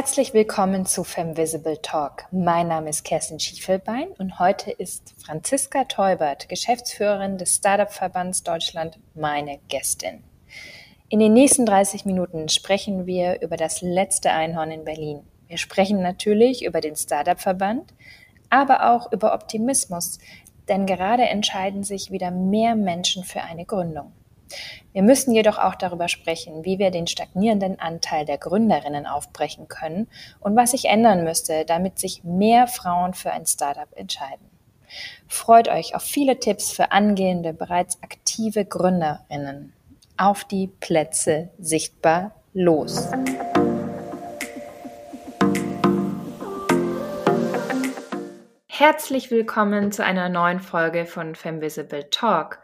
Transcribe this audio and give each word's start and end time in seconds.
Herzlich 0.00 0.32
willkommen 0.32 0.86
zu 0.86 1.02
Femvisible 1.02 1.82
Talk. 1.82 2.26
Mein 2.30 2.68
Name 2.68 2.88
ist 2.88 3.02
Kerstin 3.02 3.40
Schiefelbein 3.40 4.06
und 4.18 4.38
heute 4.38 4.70
ist 4.70 5.12
Franziska 5.26 5.86
Teubert, 5.86 6.48
Geschäftsführerin 6.48 7.36
des 7.36 7.56
Startup-Verbands 7.56 8.44
Deutschland, 8.44 9.00
meine 9.16 9.58
Gästin. 9.66 10.22
In 11.08 11.18
den 11.18 11.32
nächsten 11.32 11.66
30 11.66 12.04
Minuten 12.04 12.48
sprechen 12.48 13.06
wir 13.06 13.42
über 13.42 13.56
das 13.56 13.82
letzte 13.82 14.30
Einhorn 14.30 14.70
in 14.70 14.84
Berlin. 14.84 15.22
Wir 15.48 15.58
sprechen 15.58 16.00
natürlich 16.00 16.64
über 16.64 16.80
den 16.80 16.94
Startup-Verband, 16.94 17.92
aber 18.50 18.92
auch 18.94 19.10
über 19.10 19.34
Optimismus, 19.34 20.20
denn 20.68 20.86
gerade 20.86 21.24
entscheiden 21.24 21.82
sich 21.82 22.12
wieder 22.12 22.30
mehr 22.30 22.76
Menschen 22.76 23.24
für 23.24 23.42
eine 23.42 23.64
Gründung. 23.64 24.12
Wir 24.92 25.02
müssen 25.02 25.34
jedoch 25.34 25.58
auch 25.58 25.74
darüber 25.74 26.08
sprechen, 26.08 26.64
wie 26.64 26.78
wir 26.78 26.90
den 26.90 27.06
stagnierenden 27.06 27.78
Anteil 27.78 28.24
der 28.24 28.38
Gründerinnen 28.38 29.06
aufbrechen 29.06 29.68
können 29.68 30.08
und 30.40 30.56
was 30.56 30.72
sich 30.72 30.86
ändern 30.86 31.24
müsste, 31.24 31.64
damit 31.64 31.98
sich 31.98 32.24
mehr 32.24 32.66
Frauen 32.66 33.14
für 33.14 33.30
ein 33.30 33.46
Startup 33.46 33.88
entscheiden. 33.96 34.48
Freut 35.26 35.68
euch 35.68 35.94
auf 35.94 36.02
viele 36.02 36.40
Tipps 36.40 36.72
für 36.72 36.92
angehende, 36.92 37.52
bereits 37.52 38.02
aktive 38.02 38.64
Gründerinnen. 38.64 39.72
Auf 40.16 40.44
die 40.44 40.66
Plätze 40.66 41.50
sichtbar 41.58 42.32
los. 42.54 43.10
Herzlich 48.66 49.32
willkommen 49.32 49.90
zu 49.90 50.04
einer 50.04 50.28
neuen 50.28 50.60
Folge 50.60 51.04
von 51.04 51.34
Femvisible 51.34 52.10
Talk. 52.10 52.60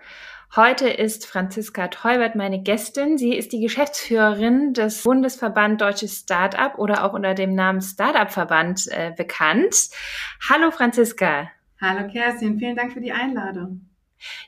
Heute 0.56 0.88
ist 0.88 1.26
Franziska 1.26 1.88
Teubert 1.88 2.36
meine 2.36 2.62
Gästin. 2.62 3.18
Sie 3.18 3.34
ist 3.34 3.52
die 3.52 3.58
Geschäftsführerin 3.58 4.72
des 4.72 5.02
Bundesverband 5.02 5.80
Deutsches 5.80 6.20
Startup 6.20 6.78
oder 6.78 7.05
auch 7.05 7.12
unter 7.12 7.34
dem 7.34 7.56
Namen 7.56 7.80
Startup 7.80 8.30
Verband 8.30 8.86
äh, 8.92 9.10
bekannt. 9.16 9.75
Hallo 10.48 10.70
Franziska. 10.70 11.50
Hallo 11.80 12.06
Kerstin, 12.08 12.56
vielen 12.56 12.77
Dank 12.77 12.92
für 12.92 13.00
die 13.00 13.10
Einladung. 13.10 13.80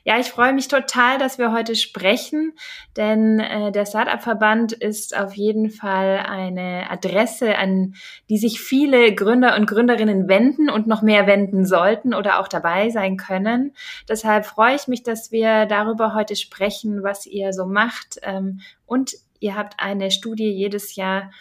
Ja, 0.03 0.19
ich 0.19 0.27
freue 0.27 0.53
mich 0.53 0.67
total, 0.67 1.17
dass 1.17 1.37
wir 1.37 1.51
heute 1.51 1.75
sprechen, 1.75 2.53
denn 2.95 3.39
äh, 3.39 3.71
der 3.71 3.85
Startup-Verband 3.85 4.73
ist 4.73 5.17
auf 5.17 5.33
jeden 5.33 5.69
Fall 5.69 6.19
eine 6.19 6.89
Adresse, 6.89 7.57
an 7.57 7.95
die 8.29 8.37
sich 8.37 8.59
viele 8.59 9.13
Gründer 9.13 9.55
und 9.55 9.67
Gründerinnen 9.67 10.27
wenden 10.27 10.69
und 10.69 10.87
noch 10.87 11.01
mehr 11.01 11.27
wenden 11.27 11.65
sollten 11.65 12.13
oder 12.13 12.39
auch 12.39 12.47
dabei 12.47 12.89
sein 12.89 13.17
können. 13.17 13.73
Deshalb 14.07 14.45
freue 14.45 14.75
ich 14.75 14.87
mich, 14.87 15.03
dass 15.03 15.31
wir 15.31 15.65
darüber 15.65 16.13
heute 16.13 16.35
sprechen, 16.35 17.03
was 17.03 17.25
ihr 17.25 17.53
so 17.53 17.65
macht. 17.65 18.19
Ähm, 18.23 18.61
und 18.85 19.13
ihr 19.39 19.55
habt 19.55 19.75
eine 19.79 20.11
Studie 20.11 20.49
jedes 20.49 20.95
Jahr 20.95 21.31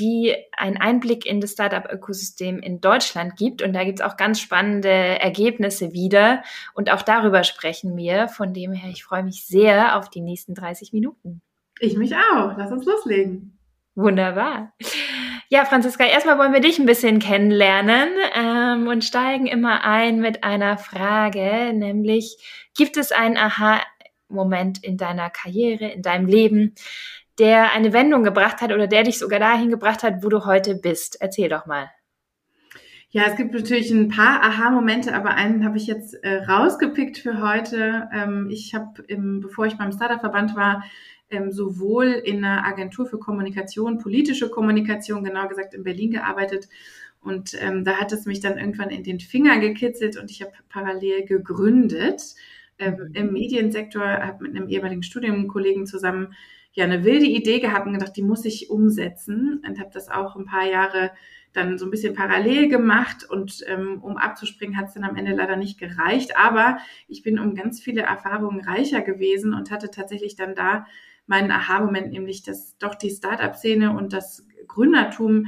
die 0.00 0.34
einen 0.56 0.78
Einblick 0.78 1.26
in 1.26 1.40
das 1.40 1.52
Startup-Ökosystem 1.52 2.58
in 2.58 2.80
Deutschland 2.80 3.36
gibt. 3.36 3.62
Und 3.62 3.74
da 3.74 3.84
gibt 3.84 4.00
es 4.00 4.04
auch 4.04 4.16
ganz 4.16 4.40
spannende 4.40 4.88
Ergebnisse 4.88 5.92
wieder. 5.92 6.42
Und 6.74 6.90
auch 6.90 7.02
darüber 7.02 7.44
sprechen 7.44 7.96
wir. 7.96 8.28
Von 8.28 8.54
dem 8.54 8.72
her, 8.72 8.90
ich 8.90 9.04
freue 9.04 9.22
mich 9.22 9.46
sehr 9.46 9.96
auf 9.96 10.08
die 10.08 10.22
nächsten 10.22 10.54
30 10.54 10.92
Minuten. 10.92 11.42
Ich 11.78 11.96
mich 11.96 12.14
auch. 12.16 12.54
Lass 12.56 12.72
uns 12.72 12.84
loslegen. 12.84 13.58
Wunderbar. 13.94 14.72
Ja, 15.48 15.64
Franziska, 15.64 16.04
erstmal 16.04 16.38
wollen 16.38 16.52
wir 16.52 16.60
dich 16.60 16.78
ein 16.78 16.86
bisschen 16.86 17.18
kennenlernen 17.18 18.08
ähm, 18.34 18.86
und 18.86 19.04
steigen 19.04 19.46
immer 19.46 19.84
ein 19.84 20.20
mit 20.20 20.44
einer 20.44 20.78
Frage, 20.78 21.72
nämlich 21.74 22.36
gibt 22.76 22.96
es 22.96 23.10
einen 23.10 23.36
Aha-Moment 23.36 24.84
in 24.84 24.96
deiner 24.96 25.28
Karriere, 25.28 25.88
in 25.88 26.02
deinem 26.02 26.26
Leben, 26.26 26.76
der 27.40 27.72
eine 27.72 27.92
Wendung 27.92 28.22
gebracht 28.22 28.60
hat 28.60 28.72
oder 28.72 28.86
der 28.86 29.02
dich 29.02 29.18
sogar 29.18 29.40
dahin 29.40 29.70
gebracht 29.70 30.02
hat, 30.02 30.22
wo 30.22 30.28
du 30.28 30.44
heute 30.44 30.76
bist. 30.76 31.16
Erzähl 31.20 31.48
doch 31.48 31.66
mal. 31.66 31.90
Ja, 33.12 33.24
es 33.26 33.36
gibt 33.36 33.52
natürlich 33.52 33.90
ein 33.90 34.08
paar 34.08 34.40
Aha-Momente, 34.42 35.12
aber 35.14 35.34
einen 35.34 35.64
habe 35.64 35.78
ich 35.78 35.88
jetzt 35.88 36.14
äh, 36.22 36.44
rausgepickt 36.44 37.18
für 37.18 37.40
heute. 37.40 38.08
Ähm, 38.12 38.48
ich 38.50 38.72
habe, 38.72 39.02
bevor 39.40 39.66
ich 39.66 39.76
beim 39.76 39.90
Startup-Verband 39.90 40.54
war, 40.54 40.84
ähm, 41.30 41.50
sowohl 41.50 42.06
in 42.06 42.44
einer 42.44 42.64
Agentur 42.64 43.06
für 43.06 43.18
Kommunikation, 43.18 43.98
politische 43.98 44.48
Kommunikation, 44.48 45.24
genau 45.24 45.48
gesagt 45.48 45.74
in 45.74 45.82
Berlin 45.82 46.12
gearbeitet. 46.12 46.68
Und 47.20 47.54
ähm, 47.60 47.84
da 47.84 47.96
hat 47.96 48.12
es 48.12 48.26
mich 48.26 48.40
dann 48.40 48.58
irgendwann 48.58 48.90
in 48.90 49.02
den 49.02 49.18
Finger 49.18 49.58
gekitzelt 49.58 50.16
und 50.16 50.30
ich 50.30 50.42
habe 50.42 50.52
parallel 50.68 51.24
gegründet 51.24 52.22
ähm, 52.78 53.10
im 53.14 53.32
Mediensektor, 53.32 54.04
habe 54.04 54.44
mit 54.44 54.56
einem 54.56 54.68
ehemaligen 54.68 55.02
Studienkollegen 55.02 55.86
zusammen 55.86 56.34
ja 56.72 56.84
eine 56.84 57.04
wilde 57.04 57.26
Idee 57.26 57.60
gehabt 57.60 57.86
und 57.86 57.94
gedacht, 57.94 58.16
die 58.16 58.22
muss 58.22 58.44
ich 58.44 58.70
umsetzen 58.70 59.62
und 59.66 59.78
habe 59.78 59.90
das 59.92 60.08
auch 60.08 60.36
ein 60.36 60.44
paar 60.44 60.66
Jahre 60.66 61.10
dann 61.52 61.78
so 61.78 61.86
ein 61.86 61.90
bisschen 61.90 62.14
parallel 62.14 62.68
gemacht 62.68 63.28
und 63.28 63.64
ähm, 63.66 64.00
um 64.02 64.16
abzuspringen 64.16 64.76
hat 64.76 64.88
es 64.88 64.94
dann 64.94 65.04
am 65.04 65.16
Ende 65.16 65.32
leider 65.32 65.56
nicht 65.56 65.80
gereicht. 65.80 66.36
Aber 66.36 66.78
ich 67.08 67.22
bin 67.22 67.38
um 67.38 67.54
ganz 67.54 67.80
viele 67.80 68.02
Erfahrungen 68.02 68.64
reicher 68.64 69.00
gewesen 69.00 69.52
und 69.52 69.70
hatte 69.70 69.90
tatsächlich 69.90 70.36
dann 70.36 70.54
da 70.54 70.86
meinen 71.26 71.50
Aha-Moment, 71.50 72.12
nämlich 72.12 72.42
dass 72.42 72.76
doch 72.78 72.94
die 72.94 73.10
Startup-Szene 73.10 73.96
und 73.96 74.12
das 74.12 74.46
Gründertum 74.68 75.46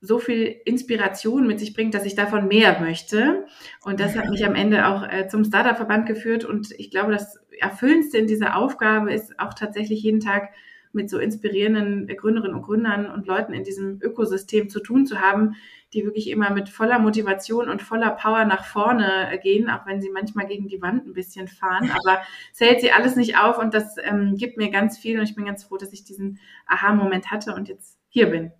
so 0.00 0.18
viel 0.18 0.60
Inspiration 0.64 1.46
mit 1.46 1.58
sich 1.58 1.72
bringt, 1.72 1.94
dass 1.94 2.04
ich 2.04 2.14
davon 2.14 2.46
mehr 2.46 2.78
möchte. 2.80 3.46
Und 3.82 4.00
das 4.00 4.16
hat 4.16 4.28
mich 4.28 4.44
am 4.44 4.54
Ende 4.54 4.86
auch 4.86 5.02
äh, 5.02 5.28
zum 5.28 5.44
Startup-Verband 5.44 6.06
geführt. 6.06 6.44
Und 6.44 6.72
ich 6.72 6.90
glaube, 6.90 7.12
das 7.12 7.38
Erfüllendste 7.58 8.18
in 8.18 8.26
dieser 8.26 8.56
Aufgabe 8.56 9.12
ist 9.12 9.38
auch 9.38 9.54
tatsächlich 9.54 10.02
jeden 10.02 10.20
Tag 10.20 10.50
mit 10.94 11.10
so 11.10 11.18
inspirierenden 11.18 12.06
Gründerinnen 12.06 12.56
und 12.56 12.62
Gründern 12.62 13.10
und 13.10 13.26
Leuten 13.26 13.52
in 13.52 13.64
diesem 13.64 14.00
Ökosystem 14.00 14.68
zu 14.68 14.80
tun 14.80 15.06
zu 15.06 15.20
haben, 15.20 15.56
die 15.92 16.04
wirklich 16.04 16.30
immer 16.30 16.50
mit 16.50 16.68
voller 16.68 16.98
Motivation 16.98 17.68
und 17.68 17.82
voller 17.82 18.10
Power 18.10 18.44
nach 18.44 18.64
vorne 18.64 19.38
gehen, 19.42 19.70
auch 19.70 19.86
wenn 19.86 20.00
sie 20.00 20.10
manchmal 20.10 20.46
gegen 20.46 20.68
die 20.68 20.82
Wand 20.82 21.06
ein 21.06 21.12
bisschen 21.12 21.48
fahren. 21.48 21.90
Aber 21.90 22.22
es 22.52 22.60
hält 22.60 22.80
sie 22.80 22.92
alles 22.92 23.16
nicht 23.16 23.38
auf 23.38 23.58
und 23.58 23.74
das 23.74 23.96
ähm, 24.02 24.36
gibt 24.36 24.56
mir 24.56 24.70
ganz 24.70 24.98
viel 24.98 25.18
und 25.18 25.24
ich 25.24 25.34
bin 25.34 25.44
ganz 25.44 25.64
froh, 25.64 25.76
dass 25.76 25.92
ich 25.92 26.04
diesen 26.04 26.38
Aha-Moment 26.66 27.30
hatte 27.30 27.54
und 27.54 27.68
jetzt 27.68 27.98
hier 28.08 28.30
bin. 28.30 28.52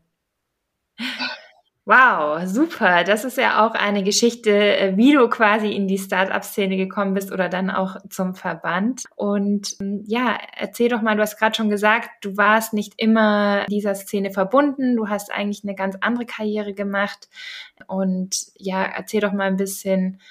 Wow, 1.87 2.47
super. 2.47 3.05
Das 3.05 3.25
ist 3.25 3.37
ja 3.37 3.67
auch 3.67 3.75
eine 3.75 4.03
Geschichte, 4.03 4.51
äh, 4.51 4.97
wie 4.97 5.13
du 5.13 5.29
quasi 5.29 5.71
in 5.71 5.87
die 5.87 5.99
Start-up-Szene 5.99 6.79
gekommen 6.79 7.13
bist 7.13 7.31
oder 7.31 7.51
dann 7.51 7.69
auch 7.69 7.97
zum 8.09 8.35
Verband. 8.35 9.05
Und 9.17 9.77
ähm, 9.81 10.03
ja, 10.07 10.39
erzähl 10.57 10.89
doch 10.89 11.03
mal, 11.03 11.15
du 11.15 11.21
hast 11.21 11.39
gerade 11.39 11.55
schon 11.55 11.69
gesagt, 11.69 12.09
du 12.23 12.39
warst 12.39 12.73
nicht 12.73 12.95
immer 12.97 13.67
dieser 13.67 13.95
Szene 13.95 14.31
verbunden. 14.31 14.97
Du 14.97 15.09
hast 15.09 15.31
eigentlich 15.31 15.63
eine 15.63 15.75
ganz 15.75 15.97
andere 16.01 16.25
Karriere 16.25 16.73
gemacht. 16.73 17.29
Und 17.87 18.47
ja, 18.57 18.83
erzähl 18.85 19.21
doch 19.21 19.33
mal 19.35 19.49
ein 19.49 19.59
bisschen, 19.59 20.23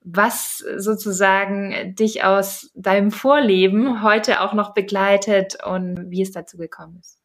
was 0.00 0.58
sozusagen 0.76 1.96
dich 1.96 2.22
aus 2.22 2.70
deinem 2.76 3.10
Vorleben 3.10 4.04
heute 4.04 4.42
auch 4.42 4.52
noch 4.52 4.74
begleitet 4.74 5.56
und 5.64 6.08
wie 6.10 6.22
es 6.22 6.30
dazu 6.30 6.56
gekommen 6.56 6.98
ist. 7.00 7.23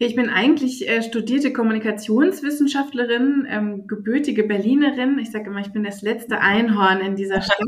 Ich 0.00 0.14
bin 0.14 0.30
eigentlich 0.30 0.88
äh, 0.88 1.02
studierte 1.02 1.52
Kommunikationswissenschaftlerin, 1.52 3.46
ähm, 3.50 3.86
gebürtige 3.88 4.44
Berlinerin. 4.44 5.18
Ich 5.18 5.32
sage 5.32 5.50
immer, 5.50 5.60
ich 5.60 5.72
bin 5.72 5.82
das 5.82 6.02
letzte 6.02 6.40
Einhorn 6.40 7.00
in 7.00 7.16
dieser 7.16 7.42
Stadt. 7.42 7.58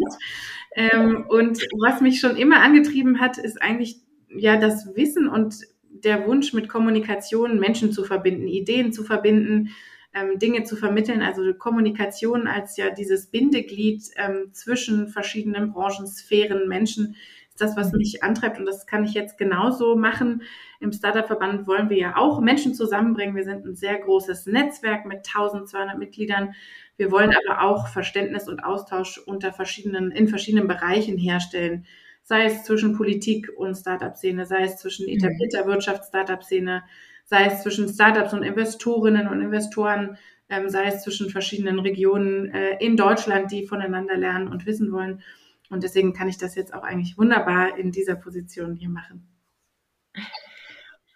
ähm, 0.76 1.26
und 1.28 1.58
was 1.80 2.00
mich 2.00 2.20
schon 2.20 2.36
immer 2.36 2.62
angetrieben 2.62 3.18
hat, 3.20 3.36
ist 3.36 3.60
eigentlich 3.60 3.96
ja 4.28 4.56
das 4.56 4.94
Wissen 4.94 5.28
und 5.28 5.56
der 5.90 6.24
Wunsch, 6.28 6.52
mit 6.52 6.68
Kommunikation 6.68 7.58
Menschen 7.58 7.90
zu 7.90 8.04
verbinden, 8.04 8.46
Ideen 8.46 8.92
zu 8.92 9.02
verbinden, 9.02 9.70
ähm, 10.14 10.38
Dinge 10.38 10.62
zu 10.62 10.76
vermitteln. 10.76 11.22
Also 11.22 11.52
Kommunikation 11.54 12.46
als 12.46 12.76
ja 12.76 12.90
dieses 12.90 13.26
Bindeglied 13.26 14.04
ähm, 14.16 14.50
zwischen 14.52 15.08
verschiedenen 15.08 15.72
Branchen, 15.72 16.06
Sphären, 16.06 16.68
Menschen 16.68 17.16
ist 17.60 17.76
das, 17.76 17.76
was 17.76 17.92
mich 17.92 18.22
antreibt. 18.22 18.58
Und 18.58 18.66
das 18.66 18.86
kann 18.86 19.04
ich 19.04 19.14
jetzt 19.14 19.38
genauso 19.38 19.96
machen 19.96 20.42
im 20.80 20.92
Startup-Verband 20.92 21.66
wollen 21.66 21.90
wir 21.90 21.98
ja 21.98 22.16
auch 22.16 22.40
Menschen 22.40 22.74
zusammenbringen. 22.74 23.36
Wir 23.36 23.44
sind 23.44 23.66
ein 23.66 23.76
sehr 23.76 23.98
großes 23.98 24.46
Netzwerk 24.46 25.04
mit 25.04 25.18
1200 25.18 25.98
Mitgliedern. 25.98 26.54
Wir 26.96 27.12
wollen 27.12 27.34
aber 27.46 27.62
auch 27.62 27.88
Verständnis 27.88 28.48
und 28.48 28.64
Austausch 28.64 29.18
unter 29.18 29.52
verschiedenen, 29.52 30.10
in 30.10 30.26
verschiedenen 30.26 30.66
Bereichen 30.66 31.18
herstellen. 31.18 31.84
Sei 32.22 32.44
es 32.46 32.64
zwischen 32.64 32.96
Politik 32.96 33.50
und 33.56 33.74
Startup-Szene, 33.74 34.46
sei 34.46 34.62
es 34.62 34.78
zwischen 34.78 35.04
mhm. 35.04 35.16
etablierter 35.16 35.66
Wirtschaft, 35.66 36.04
Startup-Szene, 36.06 36.82
sei 37.26 37.44
es 37.44 37.62
zwischen 37.62 37.86
Startups 37.88 38.32
und 38.32 38.42
Investorinnen 38.42 39.28
und 39.28 39.42
Investoren, 39.42 40.16
ähm, 40.48 40.70
sei 40.70 40.86
es 40.86 41.02
zwischen 41.02 41.28
verschiedenen 41.28 41.78
Regionen 41.78 42.50
äh, 42.54 42.78
in 42.82 42.96
Deutschland, 42.96 43.52
die 43.52 43.66
voneinander 43.66 44.16
lernen 44.16 44.48
und 44.48 44.64
wissen 44.64 44.92
wollen. 44.92 45.22
Und 45.70 45.84
deswegen 45.84 46.12
kann 46.12 46.28
ich 46.28 46.36
das 46.36 46.54
jetzt 46.54 46.74
auch 46.74 46.82
eigentlich 46.82 47.16
wunderbar 47.16 47.78
in 47.78 47.92
dieser 47.92 48.16
Position 48.16 48.74
hier 48.74 48.90
machen. 48.90 49.26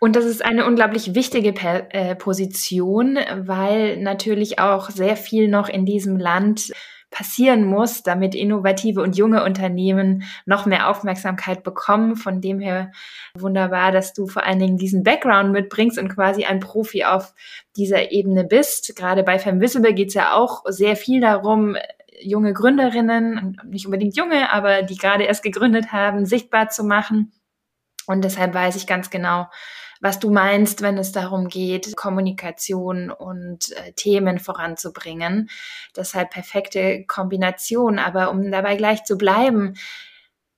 Und 0.01 0.17
das 0.17 0.25
ist 0.25 0.45
eine 0.45 0.67
unglaublich 0.67 1.15
wichtige 1.15 1.53
per 1.53 1.95
äh, 1.95 2.15
Position, 2.15 3.19
weil 3.35 3.97
natürlich 3.97 4.59
auch 4.59 4.91
sehr 4.91 5.17
viel 5.17 5.49
noch 5.49 5.69
in 5.69 5.87
diesem 5.87 6.19
Land 6.19 6.73
passieren 7.11 7.65
muss, 7.65 8.03
damit 8.03 8.35
innovative 8.35 9.01
und 9.01 9.17
junge 9.17 9.45
Unternehmen 9.45 10.25
noch 10.47 10.67
mehr 10.67 10.91
Aufmerksamkeit 10.91 11.63
bekommen. 11.63 12.17
Von 12.17 12.41
dem 12.41 12.59
her 12.59 12.91
wunderbar, 13.39 13.93
dass 13.93 14.13
du 14.13 14.27
vor 14.27 14.45
allen 14.45 14.59
Dingen 14.59 14.77
diesen 14.79 15.05
Background 15.05 15.53
mitbringst 15.53 15.97
und 15.99 16.09
quasi 16.09 16.45
ein 16.45 16.59
Profi 16.59 17.05
auf 17.05 17.33
dieser 17.77 18.11
Ebene 18.11 18.45
bist. 18.45 18.97
Gerade 18.97 19.23
bei 19.23 19.39
Femvisible 19.39 19.95
geht 19.95 20.09
es 20.09 20.15
ja 20.15 20.35
auch 20.35 20.65
sehr 20.67 20.97
viel 20.97 21.21
darum, 21.21 21.77
junge 22.25 22.53
Gründerinnen, 22.53 23.61
nicht 23.65 23.87
unbedingt 23.87 24.17
junge, 24.17 24.53
aber 24.53 24.83
die 24.83 24.97
gerade 24.97 25.25
erst 25.25 25.43
gegründet 25.43 25.93
haben, 25.93 26.27
sichtbar 26.27 26.69
zu 26.69 26.85
machen. 26.85 27.33
Und 28.07 28.25
deshalb 28.25 28.55
weiß 28.55 28.77
ich 28.77 28.87
ganz 28.87 29.11
genau, 29.11 29.47
was 30.01 30.19
du 30.19 30.31
meinst, 30.31 30.83
wenn 30.83 30.99
es 30.99 31.13
darum 31.13 31.49
geht, 31.49 31.97
Kommunikation 31.97 33.11
und 33.11 33.73
äh, 33.73 33.93
Themen 33.93 34.39
voranzubringen. 34.39 35.49
Deshalb 35.97 36.31
perfekte 36.31 37.07
Kombination. 37.07 37.99
Aber 37.99 38.31
um 38.31 38.51
dabei 38.51 38.77
gleich 38.77 39.05
zu 39.05 39.17
bleiben, 39.17 39.75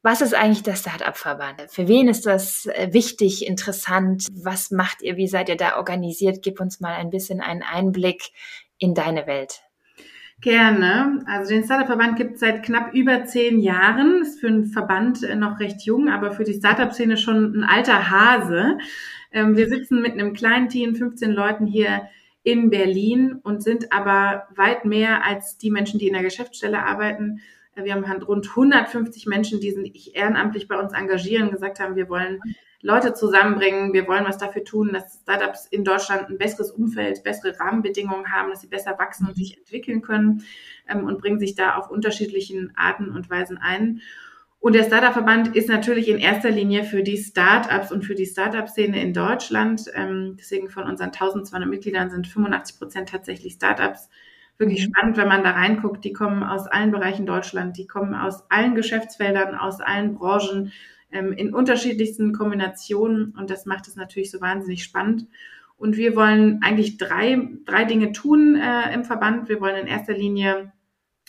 was 0.02 0.20
ist 0.20 0.34
eigentlich 0.34 0.62
der 0.62 0.76
Startup-Verband? 0.76 1.62
Für 1.68 1.86
wen 1.88 2.08
ist 2.08 2.26
das 2.26 2.66
äh, 2.66 2.88
wichtig, 2.92 3.46
interessant? 3.46 4.26
Was 4.32 4.70
macht 4.70 5.02
ihr? 5.02 5.16
Wie 5.16 5.28
seid 5.28 5.48
ihr 5.48 5.56
da 5.56 5.76
organisiert? 5.76 6.42
Gib 6.42 6.60
uns 6.60 6.80
mal 6.80 6.94
ein 6.94 7.10
bisschen 7.10 7.40
einen 7.40 7.62
Einblick 7.62 8.30
in 8.78 8.94
deine 8.94 9.26
Welt. 9.26 9.65
Gerne. 10.42 11.24
Also 11.26 11.54
den 11.54 11.64
Startup-Verband 11.64 12.16
gibt 12.16 12.34
es 12.34 12.40
seit 12.40 12.62
knapp 12.62 12.92
über 12.92 13.24
zehn 13.24 13.58
Jahren. 13.58 14.20
Ist 14.22 14.40
für 14.40 14.48
einen 14.48 14.66
Verband 14.66 15.22
äh, 15.22 15.34
noch 15.34 15.60
recht 15.60 15.82
jung, 15.82 16.08
aber 16.08 16.32
für 16.32 16.44
die 16.44 16.54
Startup-Szene 16.54 17.16
schon 17.16 17.60
ein 17.60 17.64
alter 17.64 18.10
Hase. 18.10 18.78
Ähm, 19.32 19.56
wir 19.56 19.68
sitzen 19.68 20.02
mit 20.02 20.12
einem 20.12 20.34
kleinen 20.34 20.68
Team, 20.68 20.94
15 20.94 21.30
Leuten 21.32 21.66
hier 21.66 22.08
in 22.42 22.70
Berlin 22.70 23.40
und 23.42 23.62
sind 23.62 23.92
aber 23.92 24.46
weit 24.54 24.84
mehr 24.84 25.24
als 25.24 25.58
die 25.58 25.70
Menschen, 25.70 25.98
die 25.98 26.06
in 26.06 26.12
der 26.12 26.22
Geschäftsstelle 26.22 26.84
arbeiten. 26.84 27.40
Äh, 27.74 27.84
wir 27.84 27.94
haben 27.94 28.22
rund 28.22 28.48
150 28.50 29.26
Menschen, 29.26 29.60
die 29.60 29.70
sich 29.70 30.14
ehrenamtlich 30.14 30.68
bei 30.68 30.78
uns 30.78 30.92
engagieren, 30.92 31.50
gesagt 31.50 31.80
haben, 31.80 31.96
wir 31.96 32.10
wollen 32.10 32.40
Leute 32.86 33.14
zusammenbringen, 33.14 33.92
wir 33.92 34.06
wollen 34.06 34.24
was 34.24 34.38
dafür 34.38 34.62
tun, 34.62 34.92
dass 34.92 35.20
Startups 35.22 35.66
in 35.66 35.82
Deutschland 35.82 36.30
ein 36.30 36.38
besseres 36.38 36.70
Umfeld, 36.70 37.24
bessere 37.24 37.58
Rahmenbedingungen 37.58 38.32
haben, 38.32 38.50
dass 38.50 38.60
sie 38.60 38.68
besser 38.68 38.96
wachsen 38.96 39.26
und 39.26 39.34
sich 39.34 39.58
entwickeln 39.58 40.02
können 40.02 40.44
ähm, 40.88 41.04
und 41.04 41.18
bringen 41.18 41.40
sich 41.40 41.56
da 41.56 41.74
auf 41.74 41.90
unterschiedlichen 41.90 42.72
Arten 42.76 43.10
und 43.10 43.28
Weisen 43.28 43.58
ein. 43.58 44.02
Und 44.60 44.74
der 44.74 44.84
Startup-Verband 44.84 45.56
ist 45.56 45.68
natürlich 45.68 46.08
in 46.08 46.18
erster 46.18 46.50
Linie 46.50 46.84
für 46.84 47.02
die 47.02 47.18
Startups 47.18 47.90
und 47.90 48.04
für 48.04 48.14
die 48.14 48.24
Startup-Szene 48.24 49.02
in 49.02 49.12
Deutschland. 49.12 49.86
Ähm, 49.94 50.36
deswegen 50.38 50.70
von 50.70 50.84
unseren 50.84 51.08
1200 51.08 51.68
Mitgliedern 51.68 52.10
sind 52.10 52.28
85 52.28 52.78
Prozent 52.78 53.08
tatsächlich 53.08 53.54
Startups. 53.54 54.08
Wirklich 54.58 54.86
mhm. 54.86 54.92
spannend, 54.92 55.16
wenn 55.16 55.28
man 55.28 55.42
da 55.42 55.50
reinguckt. 55.50 56.04
Die 56.04 56.12
kommen 56.12 56.44
aus 56.44 56.68
allen 56.68 56.92
Bereichen 56.92 57.26
Deutschland, 57.26 57.76
die 57.78 57.88
kommen 57.88 58.14
aus 58.14 58.48
allen 58.48 58.76
Geschäftsfeldern, 58.76 59.56
aus 59.56 59.80
allen 59.80 60.14
Branchen, 60.14 60.72
ähm, 61.10 61.32
in 61.32 61.54
unterschiedlichsten 61.54 62.32
Kombinationen. 62.32 63.34
Und 63.36 63.50
das 63.50 63.66
macht 63.66 63.88
es 63.88 63.96
natürlich 63.96 64.30
so 64.30 64.40
wahnsinnig 64.40 64.84
spannend. 64.84 65.26
Und 65.76 65.96
wir 65.96 66.16
wollen 66.16 66.60
eigentlich 66.62 66.96
drei, 66.96 67.48
drei 67.64 67.84
Dinge 67.84 68.12
tun 68.12 68.56
äh, 68.56 68.94
im 68.94 69.04
Verband. 69.04 69.48
Wir 69.48 69.60
wollen 69.60 69.76
in 69.76 69.86
erster 69.86 70.14
Linie 70.14 70.72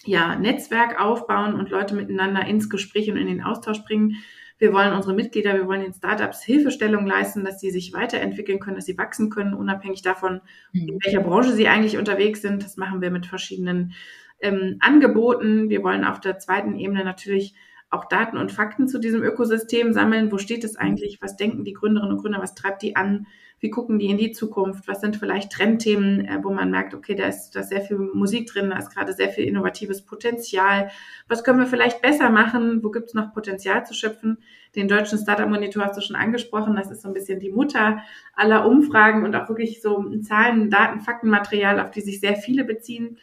ja, 0.06 0.35
Netzwerk 0.35 1.01
aufbauen 1.01 1.56
und 1.56 1.69
Leute 1.69 1.95
miteinander 1.95 2.45
ins 2.45 2.69
Gespräch 2.69 3.09
und 3.12 3.18
in 3.18 3.27
den 3.27 3.44
Austausch 3.44 3.83
bringen. 3.83 4.15
Wir 4.59 4.74
wollen 4.74 4.94
unsere 4.94 5.13
Mitglieder, 5.13 5.53
wir 5.53 5.68
wollen 5.68 5.81
den 5.81 5.94
Startups 5.94 6.41
Hilfestellung 6.41 7.06
leisten, 7.06 7.44
dass 7.44 7.59
sie 7.59 7.69
sich 7.69 7.94
weiterentwickeln 7.94 8.59
können, 8.59 8.75
dass 8.75 8.85
sie 8.85 8.97
wachsen 8.97 9.30
können, 9.30 9.53
unabhängig 9.53 10.01
davon, 10.01 10.41
in 10.73 10.85
mhm. 10.85 11.00
welcher 11.03 11.21
Branche 11.21 11.51
sie 11.51 11.68
eigentlich 11.68 11.97
unterwegs 11.97 12.41
sind. 12.41 12.63
Das 12.63 12.77
machen 12.77 13.01
wir 13.01 13.12
mit 13.12 13.27
verschiedenen 13.27 13.94
ähm, 14.39 14.77
Angeboten. 14.80 15.69
Wir 15.69 15.83
wollen 15.83 16.06
auf 16.06 16.19
der 16.19 16.39
zweiten 16.39 16.75
Ebene 16.75 17.03
natürlich 17.03 17.53
auch 17.89 18.05
Daten 18.05 18.37
und 18.37 18.51
Fakten 18.51 18.87
zu 18.87 18.99
diesem 18.99 19.23
Ökosystem 19.23 19.93
sammeln. 19.93 20.31
Wo 20.31 20.37
steht 20.37 20.63
es 20.63 20.75
eigentlich? 20.75 21.21
Was 21.21 21.37
denken 21.37 21.63
die 21.63 21.73
Gründerinnen 21.73 22.15
und 22.15 22.21
Gründer? 22.21 22.41
Was 22.41 22.55
treibt 22.55 22.81
die 22.81 22.95
an? 22.95 23.27
Wie 23.59 23.71
gucken 23.71 23.97
die 23.97 24.07
in 24.07 24.17
die 24.17 24.33
Zukunft? 24.33 24.87
Was 24.87 25.01
sind 25.01 25.15
vielleicht 25.15 25.51
Trendthemen, 25.51 26.25
äh, 26.25 26.39
wo 26.43 26.51
man 26.51 26.69
merkt, 26.69 26.93
okay, 26.93 27.15
da 27.15 27.25
ist, 27.25 27.51
da 27.51 27.61
ist 27.61 27.69
sehr 27.69 27.81
viel 27.81 27.97
Musik 27.97 28.47
drin, 28.47 28.69
da 28.69 28.77
ist 28.77 28.93
gerade 28.93 29.13
sehr 29.13 29.29
viel 29.29 29.45
innovatives 29.45 30.05
Potenzial. 30.05 30.91
Was 31.27 31.43
können 31.43 31.59
wir 31.59 31.65
vielleicht 31.65 32.01
besser 32.01 32.29
machen? 32.29 32.83
Wo 32.83 32.91
gibt 32.91 33.07
es 33.07 33.13
noch 33.15 33.33
Potenzial 33.33 33.85
zu 33.85 33.95
schöpfen? 33.95 34.37
Den 34.75 34.87
deutschen 34.87 35.17
Startup 35.17 35.49
Monitor 35.49 35.85
hast 35.85 35.97
du 35.97 36.01
schon 36.01 36.15
angesprochen. 36.15 36.75
Das 36.75 36.91
ist 36.91 37.01
so 37.01 37.07
ein 37.07 37.15
bisschen 37.15 37.39
die 37.39 37.49
Mutter 37.49 38.03
aller 38.35 38.67
Umfragen 38.67 39.23
und 39.23 39.35
auch 39.35 39.49
wirklich 39.49 39.81
so 39.81 40.07
Zahlen, 40.21 40.69
Daten, 40.69 40.99
Faktenmaterial, 40.99 41.79
auf 41.79 41.89
die 41.89 42.01
sich 42.01 42.19
sehr 42.19 42.35
viele 42.35 42.63
beziehen. 42.63 43.17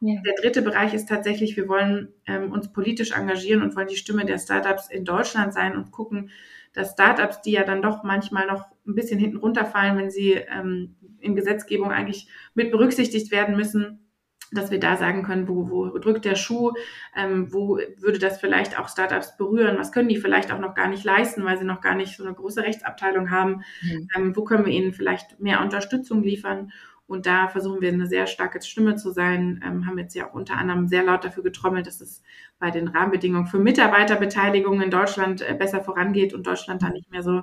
Ja. 0.00 0.20
Der 0.24 0.34
dritte 0.40 0.62
Bereich 0.62 0.94
ist 0.94 1.08
tatsächlich, 1.08 1.56
wir 1.56 1.68
wollen 1.68 2.08
ähm, 2.26 2.52
uns 2.52 2.72
politisch 2.72 3.12
engagieren 3.12 3.62
und 3.62 3.74
wollen 3.74 3.88
die 3.88 3.96
Stimme 3.96 4.24
der 4.24 4.38
Startups 4.38 4.88
in 4.88 5.04
Deutschland 5.04 5.52
sein 5.52 5.76
und 5.76 5.90
gucken, 5.90 6.30
dass 6.72 6.92
Startups, 6.92 7.42
die 7.42 7.52
ja 7.52 7.64
dann 7.64 7.82
doch 7.82 8.04
manchmal 8.04 8.46
noch 8.46 8.66
ein 8.86 8.94
bisschen 8.94 9.18
hinten 9.18 9.38
runterfallen, 9.38 9.98
wenn 9.98 10.10
sie 10.10 10.32
ähm, 10.32 10.96
in 11.20 11.34
Gesetzgebung 11.34 11.90
eigentlich 11.90 12.28
mit 12.54 12.70
berücksichtigt 12.70 13.32
werden 13.32 13.56
müssen, 13.56 14.08
dass 14.52 14.70
wir 14.70 14.80
da 14.80 14.96
sagen 14.96 15.24
können, 15.24 15.48
wo, 15.48 15.68
wo 15.68 15.98
drückt 15.98 16.24
der 16.24 16.36
Schuh, 16.36 16.72
ähm, 17.14 17.52
wo 17.52 17.78
würde 17.98 18.18
das 18.18 18.40
vielleicht 18.40 18.78
auch 18.78 18.88
Startups 18.88 19.36
berühren, 19.36 19.78
was 19.78 19.92
können 19.92 20.08
die 20.08 20.16
vielleicht 20.16 20.52
auch 20.52 20.58
noch 20.58 20.74
gar 20.74 20.88
nicht 20.88 21.04
leisten, 21.04 21.44
weil 21.44 21.58
sie 21.58 21.64
noch 21.64 21.80
gar 21.80 21.94
nicht 21.94 22.16
so 22.16 22.24
eine 22.24 22.34
große 22.34 22.62
Rechtsabteilung 22.62 23.30
haben, 23.30 23.62
mhm. 23.82 24.08
ähm, 24.16 24.36
wo 24.36 24.44
können 24.44 24.64
wir 24.64 24.72
ihnen 24.72 24.94
vielleicht 24.94 25.38
mehr 25.40 25.60
Unterstützung 25.60 26.22
liefern 26.22 26.72
und 27.08 27.24
da 27.24 27.48
versuchen 27.48 27.80
wir 27.80 27.88
eine 27.88 28.06
sehr 28.06 28.26
starke 28.26 28.62
Stimme 28.62 28.96
zu 28.96 29.10
sein, 29.10 29.64
ähm, 29.66 29.86
haben 29.86 29.98
jetzt 29.98 30.14
ja 30.14 30.28
auch 30.28 30.34
unter 30.34 30.58
anderem 30.58 30.88
sehr 30.88 31.02
laut 31.02 31.24
dafür 31.24 31.42
getrommelt, 31.42 31.86
dass 31.86 32.02
es 32.02 32.22
bei 32.58 32.70
den 32.70 32.86
Rahmenbedingungen 32.86 33.46
für 33.46 33.58
Mitarbeiterbeteiligung 33.58 34.82
in 34.82 34.90
Deutschland 34.90 35.40
äh, 35.40 35.54
besser 35.54 35.82
vorangeht 35.82 36.34
und 36.34 36.46
Deutschland 36.46 36.82
da 36.82 36.90
nicht 36.90 37.10
mehr 37.10 37.22
so 37.22 37.42